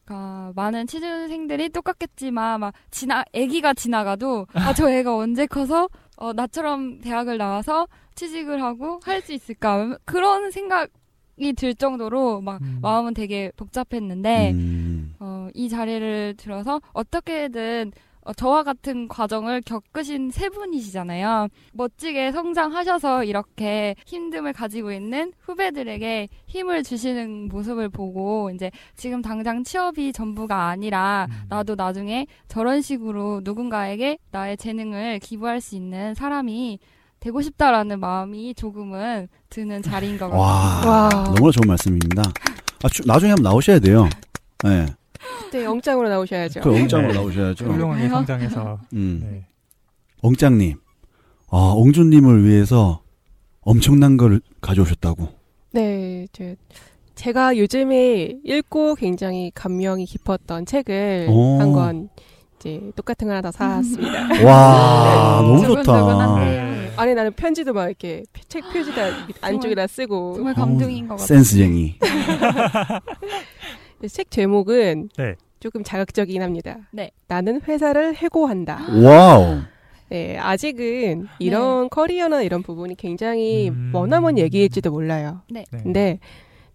아, 0.07 0.53
많은 0.55 0.87
취준생들이 0.87 1.69
똑같겠지만 1.69 2.59
막 2.61 2.73
지나 2.91 3.23
아기가 3.35 3.73
지나가도 3.73 4.47
아 4.53 4.73
저 4.73 4.89
애가 4.89 5.15
언제 5.17 5.45
커서 5.45 5.89
어, 6.15 6.31
나처럼 6.33 6.99
대학을 7.01 7.37
나와서 7.37 7.87
취직을 8.15 8.61
하고 8.63 8.99
할 9.03 9.21
수 9.21 9.33
있을까 9.33 9.97
그런 10.05 10.51
생각이 10.51 10.91
들 11.55 11.75
정도로 11.75 12.41
막 12.41 12.61
음. 12.61 12.79
마음은 12.81 13.13
되게 13.13 13.51
복잡했는데 13.55 14.51
음, 14.51 15.15
어, 15.19 15.49
이 15.53 15.69
자리를 15.69 16.35
들어서 16.37 16.81
어떻게든 16.93 17.91
어, 18.25 18.33
저와 18.33 18.63
같은 18.63 19.07
과정을 19.07 19.61
겪으신 19.61 20.31
세 20.31 20.49
분이시잖아요. 20.49 21.49
멋지게 21.73 22.31
성장하셔서 22.31 23.25
이렇게 23.25 23.95
힘듦을 24.05 24.53
가지고 24.53 24.91
있는 24.91 25.33
후배들에게 25.39 26.29
힘을 26.47 26.83
주시는 26.83 27.49
모습을 27.49 27.89
보고 27.89 28.49
이제 28.51 28.71
지금 28.95 29.21
당장 29.21 29.63
취업이 29.63 30.13
전부가 30.13 30.67
아니라 30.67 31.27
음. 31.29 31.45
나도 31.49 31.75
나중에 31.75 32.27
저런 32.47 32.81
식으로 32.81 33.41
누군가에게 33.43 34.17
나의 34.31 34.55
재능을 34.57 35.19
기부할 35.19 35.59
수 35.59 35.75
있는 35.75 36.13
사람이 36.13 36.79
되고 37.23 37.41
싶다라는 37.41 38.01
마음이 38.01 38.53
조금은 38.53 39.29
드는 39.49 39.81
자리인 39.81 40.17
것 40.17 40.29
같아요. 40.29 40.41
와, 40.41 40.81
와. 40.85 41.09
너무나 41.09 41.51
좋은 41.51 41.65
말씀입니다. 41.65 42.21
아, 42.83 42.89
주- 42.89 43.01
나중에 43.07 43.31
한번 43.31 43.43
나오셔야 43.43 43.79
돼요. 43.79 44.09
네, 44.65 44.85
그때 45.45 45.63
영장으로 45.63 46.09
나오셔야죠. 46.09 46.59
그 46.59 46.75
엉짱으로 46.75 47.13
네. 47.13 47.13
나오셔야죠. 47.13 47.63
훌륭하게 47.65 48.03
네. 48.03 48.09
성장해서. 48.09 48.77
음, 48.91 49.19
네. 49.23 49.45
엉짱님, 50.21 50.77
아, 51.49 51.57
엉주님을 51.77 52.43
위해서 52.43 53.01
엄청난 53.61 54.17
걸 54.17 54.41
가져오셨다고. 54.59 55.29
네, 55.71 56.27
저, 56.33 56.43
제가 57.15 57.55
요즘에 57.57 58.37
읽고 58.43 58.95
굉장히 58.95 59.49
감명이 59.55 60.05
깊었던 60.07 60.65
책을 60.65 61.27
오. 61.29 61.57
한권 61.59 62.09
이제 62.63 62.79
똑같은 62.95 63.27
거 63.27 63.33
하나 63.33 63.41
더 63.41 63.51
사왔습니다. 63.51 64.29
와, 64.47 65.41
너무 65.41 65.65
좋다. 65.65 66.39
네. 66.39 66.91
아니 66.95 67.13
나는 67.13 67.33
편지도 67.33 67.73
막 67.73 67.87
이렇게 67.87 68.23
책 68.47 68.63
표지다 68.71 69.01
안쪽에다 69.41 69.87
쓰고 69.87 70.35
정말 70.35 70.53
감동인 70.53 71.07
것 71.07 71.15
같아요. 71.15 71.27
센스쟁이. 71.27 71.99
책 74.09 74.31
제목은 74.31 75.09
네. 75.17 75.35
조금 75.59 75.83
자극적이긴 75.83 76.41
합니다. 76.41 76.77
네. 76.91 77.11
나는 77.27 77.61
회사를 77.61 78.15
해고한다. 78.15 78.79
Wow. 79.01 79.61
네, 80.09 80.37
아직은 80.37 81.27
이런 81.39 81.89
커리어나 81.89 82.43
이런 82.43 82.61
부분이 82.61 82.95
굉장히 82.95 83.69
음. 83.69 83.89
머나먼 83.91 84.37
얘기일지도 84.37 84.91
몰라요. 84.91 85.41
네. 85.49 85.65
네. 85.71 85.79
근데 85.81 86.19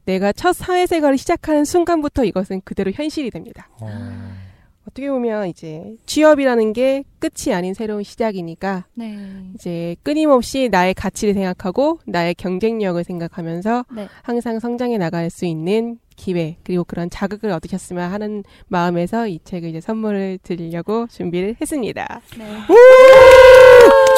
내가 0.04 0.32
첫 0.32 0.54
사회생활을 0.54 1.16
시작하는 1.18 1.64
순간부터 1.64 2.24
이것은 2.24 2.62
그대로 2.64 2.90
현실이 2.90 3.30
됩니다. 3.30 3.68
어. 3.80 4.47
어떻게 4.88 5.10
보면 5.10 5.48
이제 5.48 5.96
취업이라는 6.06 6.72
게 6.72 7.04
끝이 7.18 7.54
아닌 7.54 7.74
새로운 7.74 8.02
시작이니까 8.02 8.86
네. 8.94 9.18
이제 9.54 9.96
끊임없이 10.02 10.68
나의 10.70 10.94
가치를 10.94 11.34
생각하고 11.34 12.00
나의 12.06 12.34
경쟁력을 12.34 13.02
생각하면서 13.04 13.84
네. 13.94 14.08
항상 14.22 14.58
성장해 14.58 14.96
나갈 14.96 15.28
수 15.28 15.44
있는 15.44 15.98
기회 16.16 16.56
그리고 16.64 16.84
그런 16.84 17.10
자극을 17.10 17.50
얻으셨으면 17.50 18.10
하는 18.10 18.42
마음에서 18.68 19.28
이 19.28 19.38
책을 19.44 19.68
이제 19.68 19.80
선물을 19.80 20.38
드리려고 20.42 21.06
준비를 21.08 21.56
했습니다. 21.60 22.20
네. 22.36 22.44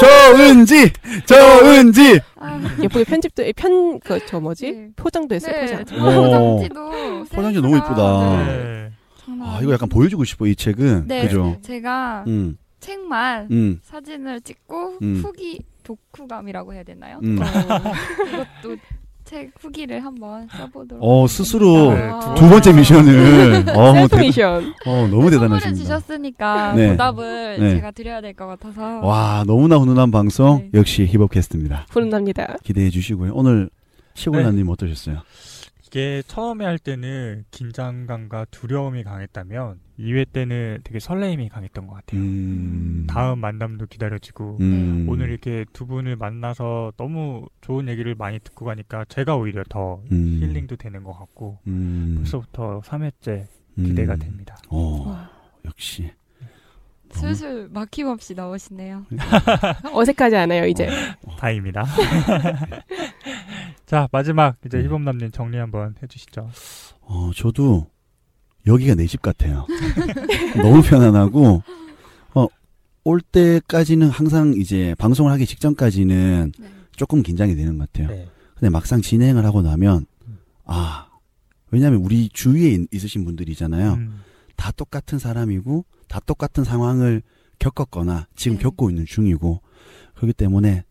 저은지, 0.01 0.91
저은지. 1.27 2.21
아, 2.37 2.59
예쁘게 2.83 3.05
편집도 3.05 3.43
편그 3.55 4.21
저 4.27 4.41
뭐지 4.41 4.73
네. 4.73 4.89
포장도 4.97 5.35
했어요 5.35 5.53
네, 5.53 5.61
포장. 5.67 5.85
포장지도 5.85 6.91
포장지 7.35 7.61
너무 7.61 7.77
이쁘다. 7.77 8.80
네. 9.61 9.65
아. 9.65 9.65
이거 9.65 9.73
약간 9.75 9.89
보여주고 9.89 10.25
싶어, 10.25 10.47
이 10.47 10.55
책은. 10.57 11.05
네. 11.07 11.23
그죠? 11.23 11.57
제가 11.63 12.25
음, 12.27 12.57
책만 12.81 13.49
음, 13.51 13.79
사진을 13.83 14.41
찍고 14.41 14.99
음. 15.03 15.21
후기 15.25 15.61
독후감이라고 15.85 16.73
해야 16.75 16.83
되나요? 16.83 17.21
음. 17.23 17.39
어, 17.41 17.45
이것도 18.65 18.77
책 19.25 19.53
후기를 19.61 20.05
한번 20.05 20.49
써보도록. 20.51 20.99
어, 21.05 21.27
스스로 21.29 21.93
네, 21.95 22.09
아. 22.11 22.35
두 22.35 22.49
번째 22.49 22.73
미션을. 22.73 23.65
어, 23.77 23.93
셀프 23.93 24.17
대- 24.17 24.23
미션. 24.23 24.75
어, 24.87 25.07
너무 25.09 25.31
대단하십니다. 25.31 25.79
주셨으니까 25.79 26.73
네. 26.75 26.91
보답을 26.91 27.57
네. 27.61 27.75
제가 27.77 27.91
드려야 27.93 28.21
될 28.21 28.35
것 28.35 28.47
같아서. 28.47 29.01
와, 29.07 29.45
너무나 29.47 29.77
훈훈한 29.77 30.11
방송. 30.11 30.69
네. 30.73 30.79
역시 30.81 31.07
힙업캐스트입니다. 31.07 31.87
훈훈합니다. 31.91 32.57
기대해 32.65 32.91
주시고요. 32.91 33.33
오늘 33.35 33.71
시골라님 34.15 34.69
어떠셨어요? 34.69 35.21
이게 35.91 36.23
처음에 36.29 36.65
할 36.65 36.79
때는 36.79 37.45
긴장감과 37.51 38.47
두려움이 38.53 39.03
강했다면 39.03 39.81
2회 39.99 40.33
때는 40.33 40.83
되게 40.85 41.01
설레임이 41.01 41.49
강했던 41.49 41.89
것 41.89 41.95
같아요. 41.95 42.21
음. 42.21 43.07
다음 43.09 43.41
만남도 43.41 43.87
기다려지고 43.87 44.59
음. 44.61 45.07
오늘 45.09 45.31
이렇게 45.31 45.65
두 45.73 45.89
분을 45.89 46.15
만나서 46.15 46.93
너무 46.97 47.49
좋은 47.61 47.89
얘기를 47.89 48.15
많이 48.15 48.39
듣고 48.39 48.67
가니까 48.67 49.05
제가 49.07 49.35
오히려 49.35 49.65
더 49.69 50.01
음. 50.13 50.39
힐링도 50.41 50.77
되는 50.77 51.03
것 51.03 51.13
같고 51.13 51.59
음. 51.67 52.15
벌써부터 52.19 52.83
3회째 52.85 53.47
기대가 53.75 54.15
음. 54.15 54.19
됩니다. 54.21 54.57
어, 54.69 55.09
와. 55.09 55.31
역시. 55.65 56.13
슬슬 57.13 57.69
막힘없이 57.73 58.35
나오시네요. 58.35 59.07
어색하지 59.93 60.37
않아요 60.37 60.67
이제. 60.67 60.89
다행입니다. 61.37 61.85
자 63.91 64.09
마지막 64.13 64.57
이제 64.65 64.79
음. 64.79 64.85
희범남님 64.85 65.33
정리 65.33 65.59
한번 65.59 65.97
해주시죠. 66.01 66.49
어, 67.01 67.31
저도 67.35 67.89
여기가 68.65 68.95
내 68.95 69.05
집 69.09 69.21
같아요. 69.21 69.67
너무 70.63 70.81
편안하고, 70.81 71.61
어, 72.35 72.47
올 73.03 73.21
때까지는 73.21 74.09
항상 74.09 74.55
이제 74.57 74.95
방송을 74.97 75.33
하기 75.33 75.45
직전까지는 75.45 76.53
네. 76.57 76.69
조금 76.95 77.25
긴장이 77.25 77.57
되는 77.57 77.79
것 77.79 77.91
같아요. 77.91 78.15
네. 78.15 78.29
근데 78.55 78.69
막상 78.69 79.03
진행을 79.03 79.45
하고 79.45 79.61
나면, 79.61 80.07
음. 80.29 80.39
아, 80.67 81.09
왜냐면 81.73 81.99
우리 82.05 82.29
주위에 82.29 82.69
있- 82.71 82.95
있으신 82.95 83.25
분들이잖아요. 83.25 83.95
음, 83.95 84.21
다 84.55 84.71
똑같은 84.71 85.19
사람이고, 85.19 85.85
다 86.07 86.21
똑같은 86.27 86.63
상황을 86.63 87.23
겪었거나, 87.59 88.29
지금 88.37 88.57
네. 88.59 88.63
겪고 88.63 88.89
있는 88.91 89.05
중이고, 89.05 89.61
그렇기 90.15 90.35
때문에 90.35 90.85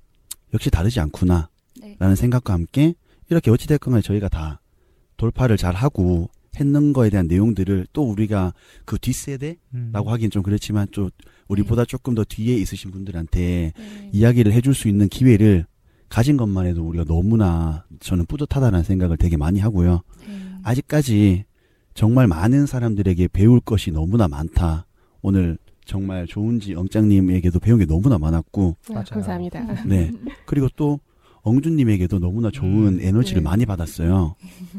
역시 0.53 0.69
다르지 0.69 0.99
않구나, 0.99 1.47
네. 1.79 1.95
라는 1.99 2.15
생각과 2.15 2.53
함께, 2.53 2.93
이렇게 3.29 3.51
어찌됐건 3.51 3.91
간에 3.91 4.01
저희가 4.01 4.29
다 4.29 4.61
돌파를 5.17 5.57
잘 5.57 5.75
하고, 5.75 6.29
했는 6.59 6.93
거에 6.93 7.09
대한 7.09 7.27
내용들을 7.27 7.87
또 7.93 8.03
우리가 8.09 8.53
그 8.85 8.97
뒷세대라고 8.97 9.59
음. 9.75 9.93
하기엔 9.93 10.31
좀 10.31 10.41
그렇지만 10.41 10.87
좀 10.91 11.09
우리보다 11.47 11.85
조금 11.85 12.15
더 12.15 12.23
뒤에 12.23 12.55
있으신 12.55 12.91
분들한테 12.91 13.71
네. 13.77 14.09
이야기를 14.11 14.51
해줄 14.51 14.73
수 14.73 14.87
있는 14.87 15.07
기회를 15.07 15.65
가진 16.09 16.37
것만 16.37 16.65
해도 16.65 16.85
우리가 16.87 17.05
너무나 17.05 17.85
저는 17.99 18.25
뿌듯하다는 18.25 18.83
생각을 18.83 19.17
되게 19.17 19.37
많이 19.37 19.59
하고요. 19.59 20.01
네. 20.27 20.39
아직까지 20.63 21.45
정말 21.93 22.27
많은 22.27 22.65
사람들에게 22.65 23.27
배울 23.29 23.59
것이 23.59 23.91
너무나 23.91 24.27
많다. 24.27 24.87
오늘 25.21 25.57
정말 25.85 26.25
좋은지 26.25 26.73
엉짱님에게도 26.73 27.59
배운 27.59 27.77
게 27.77 27.85
너무나 27.85 28.17
많았고, 28.17 28.75
네, 28.87 28.93
맞아요. 28.93 29.05
감사합니다. 29.11 29.83
네. 29.85 30.11
그리고 30.45 30.67
또 30.75 30.99
엉준님에게도 31.43 32.19
너무나 32.19 32.51
좋은 32.51 32.87
음. 32.87 32.99
에너지를 33.01 33.41
네. 33.41 33.49
많이 33.49 33.65
받았어요. 33.65 34.35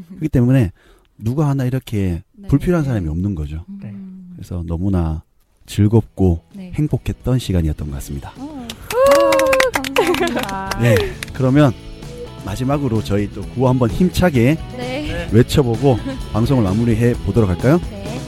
그렇기 0.09 0.29
때문에 0.29 0.71
누가 1.17 1.47
하나 1.47 1.65
이렇게 1.65 2.23
네. 2.33 2.47
불필요한 2.47 2.83
사람이 2.83 3.07
없는 3.07 3.35
거죠. 3.35 3.65
음. 3.69 4.33
그래서 4.35 4.63
너무나 4.65 5.23
즐겁고 5.65 6.41
네. 6.55 6.71
행복했던 6.75 7.39
시간이었던 7.39 7.89
것 7.89 7.93
같습니다. 7.95 8.33
어. 8.37 8.67
감사합니다. 9.93 10.79
네. 10.81 10.95
그러면 11.33 11.73
마지막으로 12.45 13.03
저희 13.03 13.31
또 13.31 13.41
구호 13.41 13.69
한번 13.69 13.89
힘차게 13.89 14.57
네. 14.77 15.29
외쳐보고 15.31 15.97
방송을 16.33 16.63
마무리해 16.63 17.13
보도록 17.25 17.49
할까요? 17.49 17.79
네. 17.89 18.19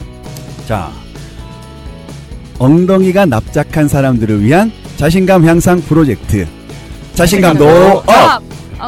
자, 0.66 0.92
엉덩이가 2.58 3.26
납작한 3.26 3.88
사람들을 3.88 4.42
위한 4.42 4.70
자신감 4.96 5.44
향상 5.44 5.80
프로젝트. 5.80 6.46
자신감도 7.14 7.66
up! 7.66 8.08
Up! 8.08 8.42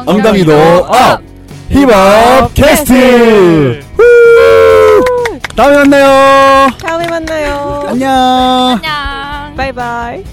엉덩이도 0.05 0.53
up! 0.53 1.21
Hip 1.71 2.20
up 2.20 2.53
Cast! 2.53 3.81
다음에 5.55 5.77
만나요! 5.77 6.69
다음에 6.81 7.07
만나요. 7.07 7.85
안녕! 7.87 8.09
안녕. 8.83 9.55
바이바이. 9.55 10.23